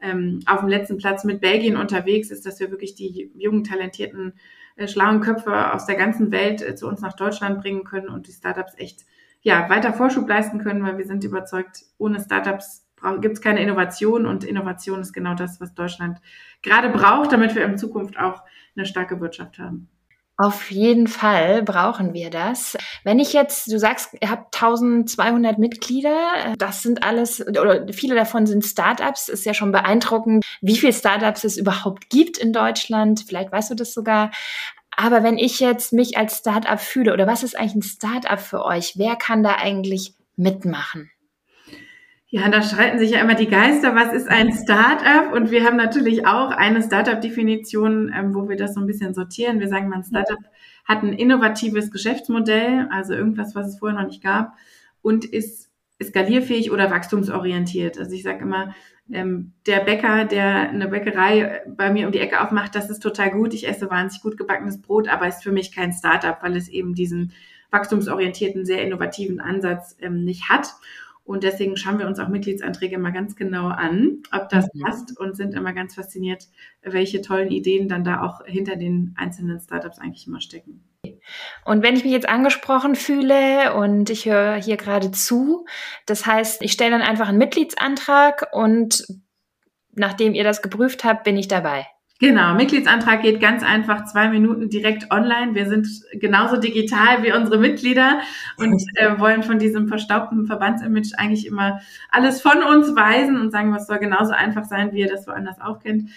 ähm, 0.00 0.40
auf 0.46 0.60
dem 0.60 0.68
letzten 0.68 0.98
Platz 0.98 1.24
mit 1.24 1.40
Belgien 1.40 1.78
unterwegs 1.78 2.30
ist, 2.30 2.44
dass 2.44 2.60
wir 2.60 2.70
wirklich 2.70 2.94
die 2.94 3.32
jungen, 3.34 3.64
talentierten, 3.64 4.34
äh, 4.76 4.86
schlauen 4.86 5.20
Köpfe 5.20 5.72
aus 5.72 5.86
der 5.86 5.96
ganzen 5.96 6.30
Welt 6.30 6.60
äh, 6.60 6.74
zu 6.74 6.86
uns 6.86 7.00
nach 7.00 7.14
Deutschland 7.14 7.62
bringen 7.62 7.84
können 7.84 8.10
und 8.10 8.28
die 8.28 8.32
Startups 8.32 8.74
echt 8.76 9.06
ja, 9.40 9.70
weiter 9.70 9.94
Vorschub 9.94 10.28
leisten 10.28 10.58
können, 10.58 10.82
weil 10.82 10.98
wir 10.98 11.06
sind 11.06 11.24
überzeugt, 11.24 11.84
ohne 11.96 12.20
Startups 12.20 12.87
gibt 13.20 13.34
es 13.34 13.40
keine 13.40 13.60
Innovation 13.60 14.26
und 14.26 14.44
Innovation 14.44 15.00
ist 15.00 15.12
genau 15.12 15.34
das, 15.34 15.60
was 15.60 15.74
Deutschland 15.74 16.18
gerade 16.62 16.88
braucht, 16.90 17.32
damit 17.32 17.54
wir 17.54 17.64
in 17.64 17.78
Zukunft 17.78 18.18
auch 18.18 18.42
eine 18.76 18.86
starke 18.86 19.20
Wirtschaft 19.20 19.58
haben. 19.58 19.88
Auf 20.40 20.70
jeden 20.70 21.08
Fall 21.08 21.64
brauchen 21.64 22.14
wir 22.14 22.30
das. 22.30 22.76
Wenn 23.02 23.18
ich 23.18 23.32
jetzt, 23.32 23.72
du 23.72 23.78
sagst, 23.80 24.16
ihr 24.20 24.30
habt 24.30 24.54
1200 24.54 25.58
Mitglieder, 25.58 26.54
das 26.56 26.84
sind 26.84 27.02
alles, 27.02 27.44
oder 27.44 27.92
viele 27.92 28.14
davon 28.14 28.46
sind 28.46 28.64
Startups, 28.64 29.28
ist 29.28 29.44
ja 29.44 29.52
schon 29.52 29.72
beeindruckend, 29.72 30.44
wie 30.60 30.76
viele 30.76 30.92
Startups 30.92 31.42
es 31.42 31.56
überhaupt 31.56 32.08
gibt 32.08 32.38
in 32.38 32.52
Deutschland. 32.52 33.24
Vielleicht 33.26 33.50
weißt 33.50 33.72
du 33.72 33.74
das 33.74 33.92
sogar. 33.92 34.30
Aber 34.96 35.24
wenn 35.24 35.38
ich 35.38 35.58
jetzt 35.58 35.92
mich 35.92 36.16
als 36.16 36.38
Startup 36.38 36.78
fühle, 36.78 37.12
oder 37.12 37.26
was 37.26 37.42
ist 37.42 37.58
eigentlich 37.58 37.74
ein 37.74 37.82
Startup 37.82 38.38
für 38.38 38.64
euch? 38.64 38.92
Wer 38.96 39.16
kann 39.16 39.42
da 39.42 39.56
eigentlich 39.56 40.14
mitmachen? 40.36 41.10
Ja, 42.30 42.46
da 42.50 42.62
streiten 42.62 42.98
sich 42.98 43.12
ja 43.12 43.20
immer 43.20 43.34
die 43.34 43.48
Geister. 43.48 43.94
Was 43.94 44.12
ist 44.12 44.28
ein 44.28 44.52
Startup? 44.52 45.32
Und 45.32 45.50
wir 45.50 45.64
haben 45.64 45.76
natürlich 45.76 46.26
auch 46.26 46.50
eine 46.50 46.82
Startup-Definition, 46.82 48.12
ähm, 48.14 48.34
wo 48.34 48.50
wir 48.50 48.56
das 48.56 48.74
so 48.74 48.80
ein 48.80 48.86
bisschen 48.86 49.14
sortieren. 49.14 49.60
Wir 49.60 49.68
sagen, 49.68 49.88
man 49.88 50.04
Startup 50.04 50.38
hat 50.84 51.02
ein 51.02 51.14
innovatives 51.14 51.90
Geschäftsmodell, 51.90 52.86
also 52.90 53.14
irgendwas, 53.14 53.54
was 53.54 53.68
es 53.68 53.78
vorher 53.78 53.98
noch 53.98 54.06
nicht 54.06 54.22
gab, 54.22 54.52
und 55.00 55.24
ist 55.24 55.70
skalierfähig 56.02 56.70
oder 56.70 56.90
wachstumsorientiert. 56.90 57.98
Also 57.98 58.12
ich 58.12 58.22
sage 58.22 58.42
immer, 58.42 58.74
ähm, 59.10 59.54
der 59.66 59.80
Bäcker, 59.80 60.26
der 60.26 60.68
eine 60.68 60.88
Bäckerei 60.88 61.62
bei 61.66 61.90
mir 61.90 62.04
um 62.04 62.12
die 62.12 62.20
Ecke 62.20 62.42
aufmacht, 62.42 62.74
das 62.74 62.90
ist 62.90 63.00
total 63.00 63.30
gut. 63.30 63.54
Ich 63.54 63.66
esse 63.66 63.88
wahnsinnig 63.88 64.22
gut 64.22 64.36
gebackenes 64.36 64.82
Brot, 64.82 65.08
aber 65.08 65.28
ist 65.28 65.42
für 65.42 65.52
mich 65.52 65.74
kein 65.74 65.94
Startup, 65.94 66.36
weil 66.42 66.56
es 66.56 66.68
eben 66.68 66.94
diesen 66.94 67.32
wachstumsorientierten, 67.70 68.66
sehr 68.66 68.82
innovativen 68.82 69.40
Ansatz 69.40 69.96
ähm, 70.00 70.24
nicht 70.24 70.50
hat. 70.50 70.74
Und 71.28 71.44
deswegen 71.44 71.76
schauen 71.76 71.98
wir 71.98 72.06
uns 72.06 72.18
auch 72.20 72.28
Mitgliedsanträge 72.28 72.96
mal 72.96 73.12
ganz 73.12 73.36
genau 73.36 73.66
an, 73.66 74.22
ob 74.32 74.48
das 74.48 74.72
mhm. 74.72 74.80
passt 74.80 75.20
und 75.20 75.36
sind 75.36 75.52
immer 75.52 75.74
ganz 75.74 75.94
fasziniert, 75.94 76.46
welche 76.80 77.20
tollen 77.20 77.50
Ideen 77.50 77.86
dann 77.86 78.02
da 78.02 78.22
auch 78.22 78.46
hinter 78.46 78.76
den 78.76 79.14
einzelnen 79.18 79.60
Startups 79.60 79.98
eigentlich 79.98 80.26
immer 80.26 80.40
stecken. 80.40 80.82
Und 81.66 81.82
wenn 81.82 81.96
ich 81.96 82.04
mich 82.04 82.14
jetzt 82.14 82.30
angesprochen 82.30 82.94
fühle 82.94 83.74
und 83.74 84.08
ich 84.08 84.24
höre 84.24 84.54
hier 84.54 84.78
gerade 84.78 85.10
zu, 85.10 85.66
das 86.06 86.24
heißt, 86.24 86.62
ich 86.62 86.72
stelle 86.72 86.92
dann 86.92 87.02
einfach 87.02 87.28
einen 87.28 87.36
Mitgliedsantrag 87.36 88.46
und 88.52 89.06
nachdem 89.92 90.32
ihr 90.32 90.44
das 90.44 90.62
geprüft 90.62 91.04
habt, 91.04 91.24
bin 91.24 91.36
ich 91.36 91.46
dabei. 91.46 91.86
Genau, 92.20 92.54
Mitgliedsantrag 92.54 93.22
geht 93.22 93.40
ganz 93.40 93.62
einfach 93.62 94.04
zwei 94.06 94.28
Minuten 94.28 94.68
direkt 94.68 95.12
online. 95.12 95.54
Wir 95.54 95.68
sind 95.68 95.86
genauso 96.14 96.56
digital 96.56 97.22
wie 97.22 97.32
unsere 97.32 97.58
Mitglieder 97.58 98.20
und 98.56 98.82
äh, 98.96 99.20
wollen 99.20 99.44
von 99.44 99.60
diesem 99.60 99.86
verstaubten 99.86 100.44
Verbandsimage 100.44 101.12
eigentlich 101.16 101.46
immer 101.46 101.80
alles 102.10 102.40
von 102.40 102.64
uns 102.64 102.96
weisen 102.96 103.40
und 103.40 103.52
sagen, 103.52 103.72
was 103.72 103.86
soll 103.86 103.98
genauso 103.98 104.32
einfach 104.32 104.64
sein, 104.64 104.92
wie 104.92 104.98
ihr 104.98 105.08
das 105.08 105.28
woanders 105.28 105.60
auch 105.60 105.78
kennt. 105.78 106.10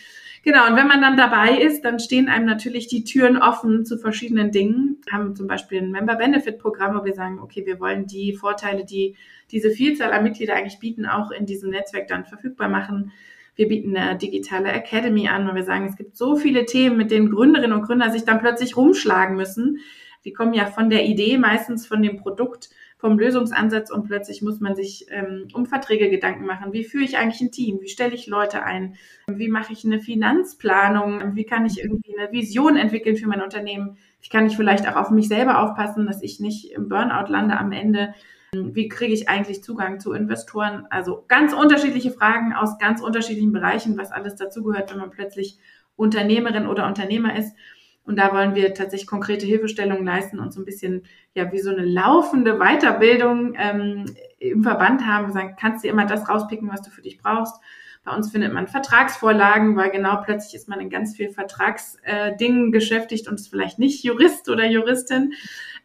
Genau, 0.44 0.68
und 0.68 0.76
wenn 0.76 0.88
man 0.88 1.02
dann 1.02 1.18
dabei 1.18 1.60
ist, 1.60 1.86
dann 1.86 2.00
stehen 2.00 2.30
einem 2.30 2.48
natürlich 2.48 2.88
die 2.88 3.04
Türen 3.04 3.38
offen 3.38 3.86
zu 3.86 4.00
verschiedenen 4.00 4.52
Dingen. 4.52 4.98
Wir 5.06 5.20
haben 5.20 5.36
zum 5.36 5.46
Beispiel 5.46 5.84
ein 5.84 5.92
Member-Benefit-Programm, 5.92 6.98
wo 7.00 7.06
wir 7.06 7.14
sagen, 7.14 7.40
okay, 7.40 7.64
wir 7.68 7.80
wollen 7.80 8.08
die 8.08 8.34
Vorteile, 8.34 8.86
die 8.86 9.16
diese 9.52 9.70
Vielzahl 9.70 10.14
an 10.14 10.24
Mitglieder 10.24 10.56
eigentlich 10.56 10.80
bieten, 10.80 11.06
auch 11.06 11.30
in 11.30 11.46
diesem 11.46 11.70
Netzwerk 11.70 12.08
dann 12.08 12.26
verfügbar 12.26 12.70
machen. 12.70 13.12
Wir 13.56 13.68
bieten 13.68 13.96
eine 13.96 14.18
digitale 14.18 14.72
Academy 14.72 15.28
an, 15.28 15.48
weil 15.48 15.56
wir 15.56 15.64
sagen, 15.64 15.86
es 15.86 15.98
gibt 15.98 16.18
so 16.18 16.36
viele 16.36 16.66
Themen, 16.66 16.98
mit 16.98 17.12
denen 17.12 17.32
Gründerinnen 17.32 17.78
und 17.78 17.86
Gründer 17.86 18.10
sich 18.12 18.24
dann 18.24 18.40
plötzlich 18.40 18.78
rumschlagen 18.78 19.36
müssen. 19.36 19.80
Die 20.24 20.34
kommen 20.34 20.54
ja 20.54 20.66
von 20.66 20.90
der 20.90 21.06
Idee, 21.06 21.38
meistens 21.38 21.88
von 21.88 22.02
dem 22.02 22.18
Produkt, 22.18 22.70
vom 23.02 23.18
Lösungsansatz 23.18 23.90
und 23.90 24.06
plötzlich 24.06 24.44
muss 24.44 24.60
man 24.60 24.76
sich 24.76 25.08
ähm, 25.10 25.48
um 25.54 25.66
Verträge 25.66 26.12
Gedanken 26.12 26.46
machen. 26.46 26.72
Wie 26.72 26.84
führe 26.84 27.04
ich 27.04 27.18
eigentlich 27.18 27.42
ein 27.42 27.52
Team? 27.52 27.80
Wie 27.82 27.88
stelle 27.88 28.14
ich 28.14 28.28
Leute 28.28 28.62
ein? 28.64 28.96
Wie 29.28 29.48
mache 29.48 29.74
ich 29.74 29.84
eine 29.84 30.00
Finanzplanung? 30.00 31.36
Wie 31.36 31.46
kann 31.46 31.66
ich 31.66 31.82
irgendwie 31.82 32.16
eine 32.16 32.32
Vision 32.32 32.78
entwickeln 32.78 33.18
für 33.18 33.28
mein 33.28 33.42
Unternehmen? 33.42 33.98
Wie 34.22 34.30
kann 34.30 34.46
ich 34.46 34.56
vielleicht 34.56 34.88
auch 34.88 34.96
auf 34.96 35.10
mich 35.10 35.28
selber 35.28 35.64
aufpassen, 35.64 36.06
dass 36.06 36.22
ich 36.22 36.40
nicht 36.40 36.72
im 36.74 36.90
Burnout 36.90 37.32
lande 37.32 37.58
am 37.58 37.72
Ende? 37.72 38.14
Wie 38.54 38.90
kriege 38.90 39.14
ich 39.14 39.30
eigentlich 39.30 39.64
Zugang 39.64 40.02
zu 40.02 40.12
Investoren? 40.12 40.86
Also 40.90 41.24
ganz 41.30 41.54
unterschiedliche 41.54 42.12
Fragen 42.12 42.52
aus 42.52 42.78
ganz 42.80 43.00
unterschiedlichen 43.00 43.54
Bereichen, 43.54 43.98
was 43.98 44.12
alles 44.12 44.36
dazugehört, 44.36 44.92
wenn 44.92 45.00
man 45.00 45.10
plötzlich 45.10 45.58
Unternehmerin 45.96 46.68
oder 46.68 46.86
Unternehmer 46.86 47.34
ist. 47.38 47.56
Und 48.04 48.18
da 48.18 48.34
wollen 48.34 48.54
wir 48.54 48.74
tatsächlich 48.74 49.08
konkrete 49.08 49.46
Hilfestellungen 49.46 50.04
leisten 50.04 50.38
und 50.38 50.52
so 50.52 50.60
ein 50.60 50.66
bisschen, 50.66 51.04
ja, 51.34 51.50
wie 51.54 51.60
so 51.60 51.70
eine 51.70 51.86
laufende 51.86 52.58
Weiterbildung 52.58 53.54
ähm, 53.58 54.06
im 54.38 54.64
Verband 54.64 55.06
haben. 55.06 55.32
Sagen, 55.32 55.56
kannst 55.58 55.86
du 55.86 55.88
immer 55.88 56.06
das 56.06 56.28
rauspicken, 56.28 56.70
was 56.70 56.82
du 56.82 56.90
für 56.90 57.04
dich 57.04 57.20
brauchst. 57.20 57.56
Bei 58.04 58.16
uns 58.16 58.32
findet 58.32 58.52
man 58.52 58.68
Vertragsvorlagen, 58.68 59.76
weil 59.76 59.92
genau 59.92 60.22
plötzlich 60.24 60.56
ist 60.56 60.68
man 60.68 60.80
in 60.80 60.90
ganz 60.90 61.16
viel 61.16 61.30
Vertragsdingen 61.30 62.68
äh, 62.68 62.72
beschäftigt 62.72 63.28
und 63.28 63.36
ist 63.36 63.50
vielleicht 63.50 63.78
nicht 63.78 64.04
Jurist 64.04 64.50
oder 64.50 64.66
Juristin. 64.66 65.34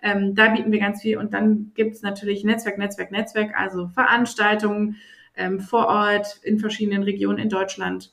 Ähm, 0.00 0.34
da 0.34 0.48
bieten 0.48 0.72
wir 0.72 0.80
ganz 0.80 1.02
viel. 1.02 1.18
Und 1.18 1.34
dann 1.34 1.72
gibt 1.74 1.94
es 1.94 2.02
natürlich 2.02 2.42
Netzwerk, 2.42 2.78
Netzwerk, 2.78 3.10
Netzwerk, 3.10 3.58
also 3.58 3.88
Veranstaltungen 3.88 4.96
ähm, 5.36 5.60
vor 5.60 5.88
Ort 5.88 6.40
in 6.42 6.58
verschiedenen 6.58 7.02
Regionen 7.02 7.38
in 7.38 7.50
Deutschland, 7.50 8.12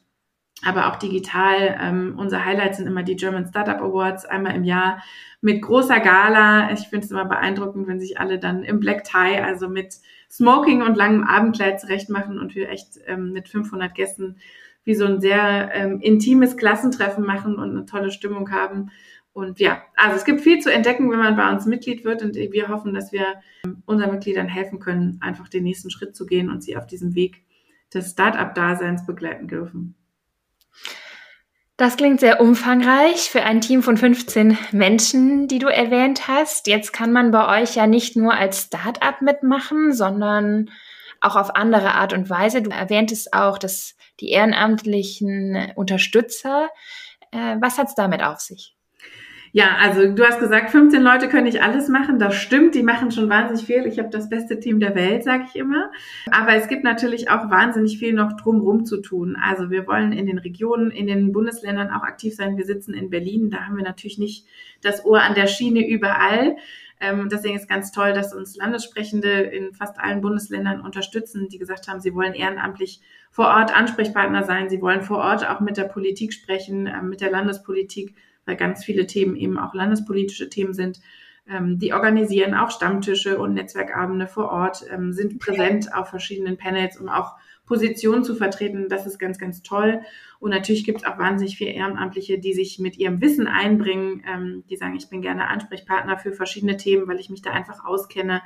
aber 0.66 0.88
auch 0.88 0.98
digital. 0.98 1.78
Ähm, 1.80 2.16
unser 2.18 2.46
Highlight 2.46 2.76
sind 2.76 2.88
immer 2.88 3.04
die 3.04 3.16
German 3.16 3.48
Startup 3.48 3.82
Awards, 3.82 4.26
einmal 4.26 4.56
im 4.56 4.64
Jahr 4.64 5.04
mit 5.42 5.62
großer 5.62 6.00
Gala. 6.00 6.72
Ich 6.72 6.88
finde 6.88 7.06
es 7.06 7.12
immer 7.12 7.26
beeindruckend, 7.26 7.88
wenn 7.88 8.00
sich 8.00 8.20
alle 8.20 8.40
dann 8.40 8.64
im 8.64 8.80
Black 8.80 9.04
Tie, 9.04 9.40
also 9.42 9.68
mit 9.68 9.96
Smoking 10.32 10.82
und 10.82 10.96
langem 10.96 11.24
Abendkleid 11.24 11.80
zurecht 11.80 12.10
machen 12.10 12.40
und 12.40 12.56
wir 12.56 12.70
echt 12.70 13.00
ähm, 13.08 13.32
mit 13.34 13.50
500 13.50 13.94
Gästen 13.94 14.38
wie 14.86 14.96
so 14.96 15.06
ein 15.06 15.22
sehr 15.22 15.72
ähm, 15.74 16.00
intimes 16.00 16.58
Klassentreffen 16.58 17.26
machen 17.26 17.56
und 17.56 17.72
eine 17.72 17.86
tolle 17.86 18.12
Stimmung 18.12 18.52
haben. 18.52 18.92
Und 19.32 19.60
ja, 19.60 19.82
also 19.96 20.16
es 20.16 20.26
gibt 20.26 20.42
viel 20.42 20.60
zu 20.60 20.72
entdecken, 20.72 21.12
wenn 21.12 21.20
man 21.20 21.36
bei 21.36 21.52
uns 21.52 21.66
Mitglied 21.66 22.06
wird 22.06 22.22
und 22.22 22.36
wir 22.36 22.68
hoffen, 22.68 22.94
dass 22.94 23.12
wir 23.12 23.26
unseren 23.86 24.12
Mitgliedern 24.12 24.48
helfen 24.48 24.80
können, 24.80 25.18
einfach 25.22 25.50
den 25.50 25.64
nächsten 25.64 25.90
Schritt 25.90 26.16
zu 26.16 26.26
gehen 26.26 26.50
und 26.50 26.64
sie 26.64 26.78
auf 26.78 26.86
diesem 26.86 27.16
Weg 27.16 27.44
des 27.94 28.12
Start-up-Daseins 28.12 29.06
begleiten 29.06 29.48
dürfen. 29.48 29.96
Das 31.84 31.98
klingt 31.98 32.22
sehr 32.22 32.40
umfangreich 32.40 33.30
für 33.30 33.44
ein 33.44 33.60
Team 33.60 33.84
von 33.84 33.98
15 33.98 34.58
Menschen, 34.72 35.50
die 35.50 35.60
du 35.60 35.68
erwähnt 35.68 36.30
hast. 36.30 36.68
Jetzt 36.68 36.94
kann 36.94 37.12
man 37.12 37.32
bei 37.32 37.62
euch 37.62 37.76
ja 37.76 37.88
nicht 37.88 38.16
nur 38.16 38.34
als 38.34 38.62
Start-up 38.62 39.22
mitmachen, 39.22 39.92
sondern 39.92 40.72
auch 41.20 41.36
auf 41.36 41.58
andere 41.58 41.96
Art 41.96 42.14
und 42.14 42.30
Weise. 42.30 42.62
Du 42.62 42.70
erwähntest 42.70 43.34
auch, 43.34 43.58
dass 43.58 43.98
die 44.22 44.30
ehrenamtlichen 44.30 45.74
Unterstützer. 45.76 46.70
Äh, 47.32 47.58
was 47.60 47.78
hat 47.78 47.90
es 47.90 47.96
damit 47.96 48.24
auf 48.24 48.40
sich? 48.40 48.78
Ja, 49.56 49.78
also 49.80 50.12
du 50.12 50.26
hast 50.26 50.40
gesagt, 50.40 50.72
15 50.72 51.00
Leute 51.04 51.30
können 51.30 51.44
nicht 51.44 51.62
alles 51.62 51.88
machen. 51.88 52.18
Das 52.18 52.34
stimmt, 52.34 52.74
die 52.74 52.82
machen 52.82 53.12
schon 53.12 53.30
wahnsinnig 53.30 53.64
viel. 53.64 53.86
Ich 53.86 54.00
habe 54.00 54.10
das 54.10 54.28
beste 54.28 54.60
Team 54.60 54.80
der 54.80 54.96
Welt, 54.96 55.24
sage 55.24 55.44
ich 55.48 55.56
immer. 55.56 55.92
Aber 56.32 56.56
es 56.56 56.68
gibt 56.68 56.84
natürlich 56.84 57.30
auch 57.30 57.52
wahnsinnig 57.52 58.00
viel 58.00 58.14
noch 58.14 58.34
drumherum 58.36 58.84
zu 58.84 59.00
tun. 59.00 59.38
Also 59.40 59.70
wir 59.70 59.86
wollen 59.86 60.12
in 60.12 60.26
den 60.26 60.40
Regionen, 60.40 60.90
in 60.90 61.06
den 61.06 61.32
Bundesländern 61.32 61.92
auch 61.92 62.02
aktiv 62.02 62.34
sein. 62.36 62.58
Wir 62.58 62.66
sitzen 62.66 62.96
in 62.96 63.12
Berlin, 63.12 63.52
da 63.52 63.68
haben 63.68 63.78
wir 63.78 63.84
natürlich 63.84 64.18
nicht 64.18 64.48
das 64.82 65.06
Ohr 65.06 65.22
an 65.22 65.36
der 65.36 65.46
Schiene 65.46 65.88
überall. 65.88 66.56
Ähm, 67.00 67.30
deswegen 67.30 67.56
ist 67.56 67.70
ganz 67.70 67.92
toll, 67.92 68.14
dass 68.14 68.34
uns 68.34 68.56
Landessprechende 68.56 69.30
in 69.30 69.72
fast 69.76 70.00
allen 70.00 70.22
Bundesländern 70.22 70.82
unterstützen, 70.82 71.48
die 71.50 71.60
gesagt 71.60 71.88
haben, 71.88 72.00
sie 72.00 72.16
wollen 72.16 72.34
ehrenamtlich 72.34 73.02
vor 73.30 73.46
Ort 73.46 73.76
Ansprechpartner 73.76 74.46
sein. 74.46 74.70
Sie 74.70 74.82
wollen 74.82 75.04
vor 75.04 75.20
Ort 75.20 75.48
auch 75.48 75.60
mit 75.60 75.78
der 75.78 75.84
Politik 75.84 76.34
sprechen, 76.34 76.88
äh, 76.88 77.04
mit 77.04 77.22
der 77.22 77.30
Landespolitik 77.30 78.16
weil 78.46 78.56
ganz 78.56 78.84
viele 78.84 79.08
Themen 79.08 79.36
eben 79.36 79.58
auch 79.58 79.74
landespolitische 79.74 80.50
Themen 80.50 80.74
sind. 80.74 81.00
Ähm, 81.48 81.78
die 81.78 81.94
organisieren 81.94 82.54
auch 82.54 82.72
Stammtische 82.72 83.38
und 83.38 83.54
Netzwerkabende 83.54 84.28
vor 84.28 84.50
Ort, 84.50 84.86
ähm, 84.90 85.12
sind 85.12 85.40
präsent 85.40 85.94
auf 85.94 86.10
verschiedenen 86.10 86.58
Panels, 86.58 86.98
um 86.98 87.10
auch 87.10 87.36
Positionen 87.66 88.24
zu 88.24 88.36
vertreten. 88.36 88.88
Das 88.90 89.06
ist 89.06 89.20
ganz, 89.20 89.38
ganz 89.38 89.62
toll. 89.62 90.02
Und 90.40 90.52
natürlich 90.52 90.86
gibt 90.86 91.02
es 91.02 91.08
auch 91.08 91.18
wahnsinnig 91.18 91.58
viele 91.58 91.72
Ehrenamtliche, 91.72 92.40
die 92.40 92.54
sich 92.54 92.80
mit 92.80 92.98
ihrem 92.98 93.22
Wissen 93.22 93.48
einbringen, 93.48 94.24
ähm, 94.28 94.64
die 94.70 94.76
sagen, 94.76 94.96
ich 94.96 95.10
bin 95.10 95.22
gerne 95.22 95.48
Ansprechpartner 95.48 96.18
für 96.18 96.34
verschiedene 96.34 96.78
Themen, 96.78 97.08
weil 97.08 97.20
ich 97.20 97.30
mich 97.30 97.42
da 97.42 97.52
einfach 97.52 97.86
auskenne. 97.86 98.42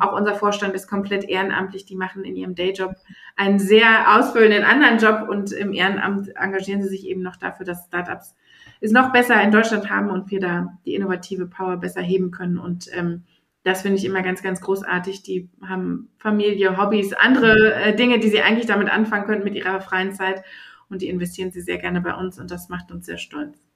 Auch 0.00 0.12
unser 0.12 0.34
Vorstand 0.34 0.74
ist 0.74 0.88
komplett 0.88 1.24
ehrenamtlich. 1.24 1.86
Die 1.86 1.96
machen 1.96 2.24
in 2.24 2.36
ihrem 2.36 2.54
Dayjob 2.54 2.94
einen 3.36 3.58
sehr 3.58 4.16
ausfüllenden 4.16 4.64
anderen 4.64 4.98
Job 4.98 5.28
und 5.28 5.52
im 5.52 5.72
Ehrenamt 5.72 6.36
engagieren 6.36 6.82
sie 6.82 6.88
sich 6.88 7.06
eben 7.06 7.22
noch 7.22 7.36
dafür, 7.36 7.66
dass 7.66 7.86
Startups 7.86 8.36
es 8.80 8.92
noch 8.92 9.12
besser 9.12 9.42
in 9.42 9.50
Deutschland 9.50 9.90
haben 9.90 10.10
und 10.10 10.30
wir 10.30 10.40
da 10.40 10.78
die 10.84 10.94
innovative 10.94 11.46
Power 11.46 11.76
besser 11.76 12.00
heben 12.00 12.30
können. 12.30 12.58
Und 12.58 12.88
ähm, 12.92 13.24
das 13.64 13.82
finde 13.82 13.98
ich 13.98 14.04
immer 14.04 14.22
ganz, 14.22 14.42
ganz 14.42 14.60
großartig. 14.60 15.22
Die 15.22 15.48
haben 15.66 16.08
Familie, 16.18 16.76
Hobbys, 16.76 17.12
andere 17.12 17.74
äh, 17.74 17.94
Dinge, 17.94 18.18
die 18.18 18.28
sie 18.28 18.40
eigentlich 18.40 18.66
damit 18.66 18.90
anfangen 18.90 19.26
könnten 19.26 19.44
mit 19.44 19.54
ihrer 19.54 19.80
freien 19.80 20.12
Zeit. 20.12 20.42
Und 20.88 21.02
die 21.02 21.08
investieren 21.08 21.50
sie 21.50 21.60
sehr 21.60 21.78
gerne 21.78 22.00
bei 22.00 22.14
uns 22.14 22.38
und 22.38 22.50
das 22.50 22.68
macht 22.68 22.90
uns 22.90 23.04
sehr 23.06 23.18
stolz. 23.18 23.67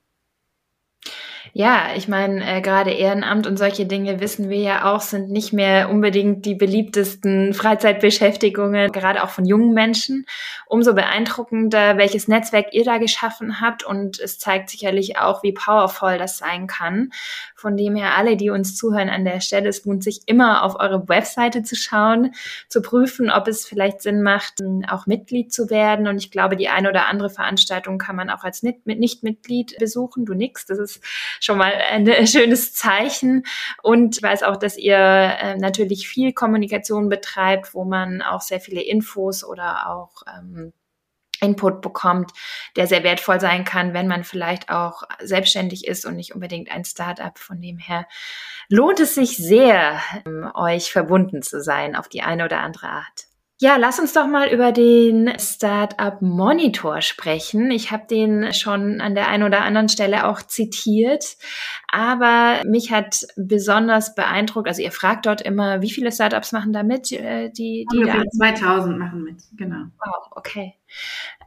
Ja, 1.55 1.89
ich 1.95 2.07
meine, 2.07 2.43
äh, 2.43 2.61
gerade 2.61 2.89
Ehrenamt 2.89 3.45
und 3.45 3.57
solche 3.57 3.85
Dinge 3.85 4.19
wissen 4.19 4.49
wir 4.49 4.57
ja 4.57 4.91
auch, 4.91 5.01
sind 5.01 5.29
nicht 5.29 5.53
mehr 5.53 5.91
unbedingt 5.91 6.47
die 6.47 6.55
beliebtesten 6.55 7.53
Freizeitbeschäftigungen, 7.53 8.91
gerade 8.91 9.23
auch 9.23 9.29
von 9.29 9.45
jungen 9.45 9.71
Menschen. 9.71 10.25
Umso 10.65 10.95
beeindruckender, 10.95 11.95
welches 11.97 12.27
Netzwerk 12.27 12.73
ihr 12.73 12.83
da 12.83 12.97
geschaffen 12.97 13.61
habt 13.61 13.83
und 13.83 14.19
es 14.19 14.39
zeigt 14.39 14.71
sicherlich 14.71 15.19
auch, 15.19 15.43
wie 15.43 15.51
powerful 15.51 16.17
das 16.17 16.39
sein 16.39 16.65
kann. 16.65 17.11
Von 17.55 17.77
dem 17.77 17.95
her 17.95 18.17
alle, 18.17 18.35
die 18.35 18.49
uns 18.49 18.75
zuhören 18.75 19.09
an 19.09 19.23
der 19.23 19.39
Stelle, 19.39 19.69
es 19.69 19.85
lohnt 19.85 20.03
sich 20.03 20.21
immer 20.25 20.63
auf 20.63 20.79
eure 20.79 21.07
Webseite 21.07 21.61
zu 21.61 21.75
schauen, 21.75 22.31
zu 22.67 22.81
prüfen, 22.81 23.29
ob 23.29 23.47
es 23.47 23.67
vielleicht 23.67 24.01
Sinn 24.01 24.23
macht, 24.23 24.55
auch 24.89 25.05
Mitglied 25.05 25.53
zu 25.53 25.69
werden. 25.69 26.07
Und 26.07 26.17
ich 26.17 26.31
glaube, 26.31 26.55
die 26.55 26.69
eine 26.69 26.89
oder 26.89 27.05
andere 27.05 27.29
Veranstaltung 27.29 27.99
kann 27.99 28.15
man 28.15 28.31
auch 28.31 28.43
als 28.43 28.63
Nicht-Mitglied 28.63 29.77
besuchen. 29.77 30.25
Du 30.25 30.33
nix, 30.33 30.65
das 30.65 30.79
ist 30.79 31.03
schon 31.43 31.57
mal 31.57 31.73
ein 31.73 32.07
schönes 32.27 32.73
Zeichen. 32.73 33.45
Und 33.81 34.17
ich 34.17 34.23
weiß 34.23 34.43
auch, 34.43 34.57
dass 34.57 34.77
ihr 34.77 34.97
äh, 34.97 35.57
natürlich 35.57 36.07
viel 36.07 36.33
Kommunikation 36.33 37.09
betreibt, 37.09 37.73
wo 37.73 37.83
man 37.83 38.21
auch 38.21 38.41
sehr 38.41 38.59
viele 38.59 38.81
Infos 38.81 39.43
oder 39.43 39.89
auch 39.89 40.23
ähm, 40.27 40.73
Input 41.41 41.81
bekommt, 41.81 42.31
der 42.77 42.87
sehr 42.87 43.03
wertvoll 43.03 43.39
sein 43.39 43.65
kann, 43.65 43.93
wenn 43.93 44.07
man 44.07 44.23
vielleicht 44.23 44.69
auch 44.69 45.03
selbstständig 45.19 45.85
ist 45.85 46.05
und 46.05 46.15
nicht 46.15 46.33
unbedingt 46.33 46.71
ein 46.71 46.85
Startup. 46.85 47.37
Von 47.37 47.61
dem 47.61 47.77
her 47.77 48.07
lohnt 48.69 49.01
es 49.01 49.15
sich 49.15 49.35
sehr, 49.35 49.99
ähm, 50.25 50.49
euch 50.55 50.91
verbunden 50.91 51.41
zu 51.41 51.61
sein 51.61 51.95
auf 51.95 52.07
die 52.07 52.21
eine 52.21 52.45
oder 52.45 52.61
andere 52.61 52.87
Art. 52.87 53.32
Ja, 53.63 53.77
lass 53.77 53.97
uns 53.97 54.11
doch 54.11 54.27
mal 54.27 54.49
über 54.49 54.73
den 54.73 55.31
Startup 55.39 56.21
Monitor 56.21 56.99
sprechen. 56.99 57.71
Ich 57.71 57.91
habe 57.91 58.03
den 58.09 58.51
schon 58.51 58.99
an 58.99 59.15
der 59.15 59.29
einen 59.29 59.43
oder 59.43 59.61
anderen 59.61 59.87
Stelle 59.87 60.27
auch 60.27 60.41
zitiert, 60.41 61.37
aber 61.87 62.61
mich 62.65 62.91
hat 62.91 63.25
besonders 63.37 64.15
beeindruckt, 64.15 64.67
also 64.67 64.81
ihr 64.81 64.91
fragt 64.91 65.27
dort 65.27 65.41
immer, 65.41 65.81
wie 65.81 65.91
viele 65.91 66.11
Startups 66.11 66.51
machen 66.51 66.73
da 66.73 66.83
mit? 66.83 67.13
Äh, 67.13 67.51
die, 67.51 67.87
die 67.93 68.03
da 68.03 68.21
2000 68.37 68.99
machen 68.99 69.23
mit, 69.23 69.37
genau. 69.55 69.85
Wow, 69.97 70.27
okay. 70.31 70.73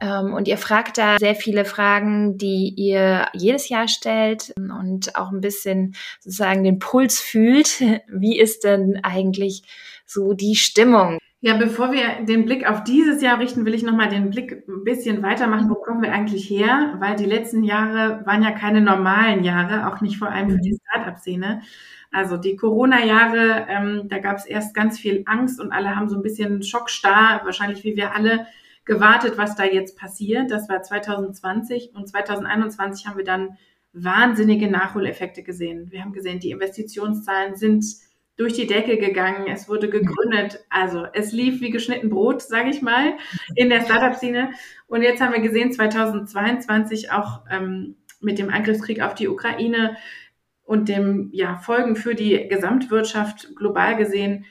Ähm, 0.01 0.33
und 0.33 0.47
ihr 0.47 0.57
fragt 0.57 0.97
da 0.97 1.19
sehr 1.19 1.35
viele 1.35 1.65
Fragen, 1.65 2.39
die 2.39 2.73
ihr 2.75 3.27
jedes 3.33 3.69
Jahr 3.69 3.87
stellt 3.87 4.55
und 4.57 5.15
auch 5.15 5.31
ein 5.31 5.41
bisschen 5.41 5.93
sozusagen 6.19 6.63
den 6.63 6.79
Puls 6.79 7.19
fühlt. 7.19 7.79
Wie 8.07 8.39
ist 8.39 8.63
denn 8.63 9.01
eigentlich 9.03 9.61
so 10.07 10.33
die 10.33 10.55
Stimmung? 10.55 11.19
Ja, 11.39 11.55
bevor 11.55 11.91
wir 11.91 12.25
den 12.25 12.45
Blick 12.45 12.67
auf 12.67 12.83
dieses 12.83 13.21
Jahr 13.21 13.39
richten, 13.39 13.63
will 13.65 13.75
ich 13.75 13.83
nochmal 13.83 14.09
den 14.09 14.31
Blick 14.31 14.63
ein 14.67 14.83
bisschen 14.83 15.21
weitermachen. 15.21 15.69
Wo 15.69 15.75
kommen 15.75 16.01
wir 16.01 16.11
eigentlich 16.11 16.49
her? 16.49 16.95
Weil 16.99 17.15
die 17.15 17.25
letzten 17.25 17.63
Jahre 17.63 18.25
waren 18.25 18.41
ja 18.41 18.51
keine 18.51 18.81
normalen 18.81 19.43
Jahre, 19.43 19.87
auch 19.87 20.01
nicht 20.01 20.17
vor 20.17 20.29
allem 20.29 20.49
für 20.49 20.57
die. 20.57 20.77
Startup-Szene. 20.97 21.61
Also 22.11 22.37
die 22.37 22.55
Corona-Jahre, 22.55 23.67
ähm, 23.69 24.07
da 24.09 24.19
gab 24.19 24.37
es 24.37 24.45
erst 24.45 24.73
ganz 24.73 24.99
viel 24.99 25.23
Angst 25.25 25.59
und 25.59 25.71
alle 25.71 25.95
haben 25.95 26.09
so 26.09 26.15
ein 26.15 26.21
bisschen 26.21 26.63
schockstarr, 26.63 27.41
wahrscheinlich 27.43 27.83
wie 27.83 27.95
wir 27.95 28.15
alle, 28.15 28.47
gewartet, 28.85 29.37
was 29.37 29.55
da 29.55 29.65
jetzt 29.65 29.97
passiert. 29.97 30.49
Das 30.49 30.69
war 30.69 30.81
2020 30.81 31.91
und 31.93 32.07
2021 32.07 33.05
haben 33.05 33.17
wir 33.17 33.25
dann 33.25 33.57
wahnsinnige 33.91 34.71
Nachholeffekte 34.71 35.43
gesehen. 35.43 35.91
Wir 35.91 36.01
haben 36.01 36.13
gesehen, 36.13 36.39
die 36.39 36.51
Investitionszahlen 36.51 37.55
sind 37.55 37.83
durch 38.37 38.53
die 38.53 38.67
Decke 38.67 38.97
gegangen, 38.97 39.47
es 39.47 39.67
wurde 39.67 39.89
gegründet, 39.89 40.63
also 40.69 41.05
es 41.13 41.31
lief 41.31 41.59
wie 41.59 41.71
geschnitten 41.71 42.09
Brot, 42.09 42.43
sage 42.43 42.69
ich 42.69 42.83
mal, 42.83 43.17
in 43.55 43.69
der 43.69 43.81
Startup-Szene. 43.81 44.51
Und 44.85 45.01
jetzt 45.01 45.21
haben 45.21 45.33
wir 45.33 45.41
gesehen, 45.41 45.71
2022 45.71 47.11
auch 47.11 47.41
ähm, 47.51 47.95
mit 48.21 48.37
dem 48.37 48.49
Angriffskrieg 48.49 49.01
auf 49.01 49.15
die 49.15 49.27
Ukraine 49.27 49.97
und 50.63 50.87
dem 50.87 51.29
ja, 51.33 51.57
Folgen 51.57 51.95
für 51.95 52.13
die 52.13 52.47
Gesamtwirtschaft 52.47 53.55
global 53.55 53.97
gesehen, 53.97 54.45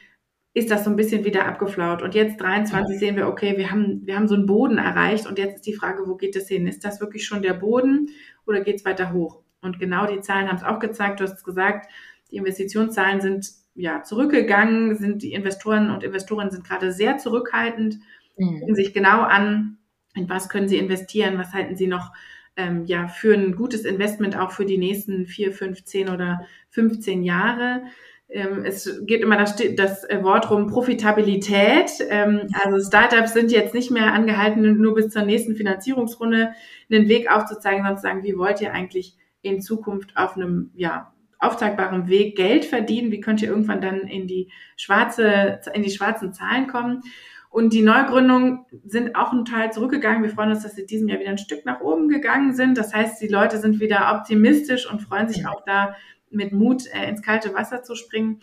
ist 0.53 0.71
das 0.71 0.85
so 0.85 0.91
ein 0.91 0.97
bisschen 0.97 1.25
wieder 1.25 1.45
abgeflaut. 1.47 2.03
Und 2.03 2.15
jetzt 2.15 2.41
23 2.41 2.99
sehen 2.99 3.17
wir, 3.17 3.29
okay, 3.29 3.59
wir 3.59 3.71
haben, 3.71 4.01
wir 4.05 4.17
haben 4.17 4.27
so 4.27 4.35
einen 4.35 4.47
Boden 4.47 4.79
erreicht 4.79 5.27
und 5.27 5.39
jetzt 5.39 5.57
ist 5.57 5.67
die 5.67 5.75
Frage, 5.75 6.05
wo 6.07 6.17
geht 6.17 6.35
es 6.35 6.49
hin? 6.49 6.67
Ist 6.67 6.85
das 6.85 7.01
wirklich 7.01 7.27
schon 7.27 7.43
der 7.43 7.53
Boden 7.53 8.09
oder 8.47 8.63
geht 8.63 8.77
es 8.77 8.85
weiter 8.85 9.13
hoch? 9.13 9.43
Und 9.61 9.79
genau 9.79 10.07
die 10.07 10.23
Zahlen 10.23 10.49
haben 10.49 10.57
es 10.57 10.65
auch 10.65 10.79
gezeigt. 10.79 11.21
Du 11.21 11.25
hast 11.25 11.35
es 11.35 11.45
gesagt, 11.45 11.91
die 12.31 12.37
Investitionszahlen 12.37 13.21
sind 13.21 13.66
ja 13.77 14.03
zurückgegangen, 14.03 14.97
sind 14.97 15.23
die 15.23 15.33
Investoren 15.33 15.91
und 15.91 16.03
Investoren 16.03 16.51
sind 16.51 16.67
gerade 16.67 16.93
sehr 16.93 17.19
zurückhaltend, 17.19 17.99
mhm. 18.37 18.61
gucken 18.61 18.75
sich 18.75 18.95
genau 18.95 19.23
an, 19.23 19.79
in 20.15 20.29
was 20.29 20.49
können 20.49 20.69
sie 20.69 20.79
investieren, 20.79 21.39
was 21.39 21.53
halten 21.53 21.77
sie 21.77 21.87
noch 21.87 22.13
ähm, 22.57 22.85
ja 22.87 23.07
für 23.09 23.35
ein 23.35 23.55
gutes 23.55 23.85
Investment 23.85 24.37
auch 24.37 24.51
für 24.51 24.65
die 24.65 24.79
nächsten 24.79 25.27
vier, 25.27 25.53
fünf, 25.53 25.85
zehn 25.85 26.09
oder 26.09 26.47
15 26.71 27.23
Jahre. 27.23 27.83
Ähm, 28.29 28.65
es 28.65 29.03
geht 29.07 29.21
immer 29.21 29.37
das, 29.37 29.57
das 29.77 30.03
Wort 30.23 30.51
rum 30.51 30.67
Profitabilität. 30.67 31.91
Ähm, 32.09 32.49
also 32.65 32.85
Startups 32.85 33.35
sind 33.35 33.53
jetzt 33.53 33.75
nicht 33.75 33.91
mehr 33.91 34.13
angehalten, 34.13 34.81
nur 34.81 34.95
bis 34.95 35.11
zur 35.11 35.23
nächsten 35.23 35.55
Finanzierungsrunde 35.55 36.53
einen 36.91 37.09
Weg 37.09 37.31
aufzuzeigen, 37.31 37.81
sondern 37.81 37.97
zu 37.97 38.03
sagen, 38.03 38.25
wie 38.25 38.37
wollt 38.37 38.61
ihr 38.61 38.73
eigentlich 38.73 39.17
in 39.43 39.61
Zukunft 39.61 40.17
auf 40.17 40.37
einem 40.37 40.71
ja, 40.75 41.13
aufzeigbaren 41.47 42.09
Weg 42.09 42.37
Geld 42.37 42.65
verdienen? 42.65 43.11
Wie 43.13 43.21
könnt 43.21 43.43
ihr 43.43 43.49
irgendwann 43.49 43.81
dann 43.81 44.01
in 44.01 44.27
die 44.27 44.51
schwarze, 44.77 45.61
in 45.73 45.83
die 45.83 45.91
schwarzen 45.91 46.33
Zahlen 46.33 46.67
kommen? 46.67 47.03
Und 47.49 47.73
die 47.73 47.83
Neugründungen 47.83 48.67
sind 48.85 49.17
auch 49.17 49.33
ein 49.33 49.47
Teil 49.47 49.73
zurückgegangen. 49.73 50.23
Wir 50.23 50.31
freuen 50.31 50.51
uns, 50.51 50.63
dass 50.63 50.75
sie 50.75 50.85
diesem 50.85 51.09
Jahr 51.09 51.21
wieder 51.21 51.31
ein 51.31 51.39
Stück 51.39 51.65
nach 51.65 51.81
oben 51.81 52.09
gegangen 52.09 52.55
sind. 52.55 52.77
Das 52.77 52.93
heißt, 52.93 53.23
die 53.23 53.29
Leute 53.29 53.59
sind 53.59 53.81
wieder 53.81 54.15
optimistisch 54.15 54.91
und 54.91 55.01
freuen 55.01 55.29
sich 55.29 55.47
auch 55.47 55.65
da 55.65 55.97
mit 56.31 56.53
Mut 56.53 56.83
äh, 56.93 57.09
ins 57.09 57.23
kalte 57.23 57.55
Wasser 57.55 57.83
zu 57.83 57.95
springen. 57.95 58.41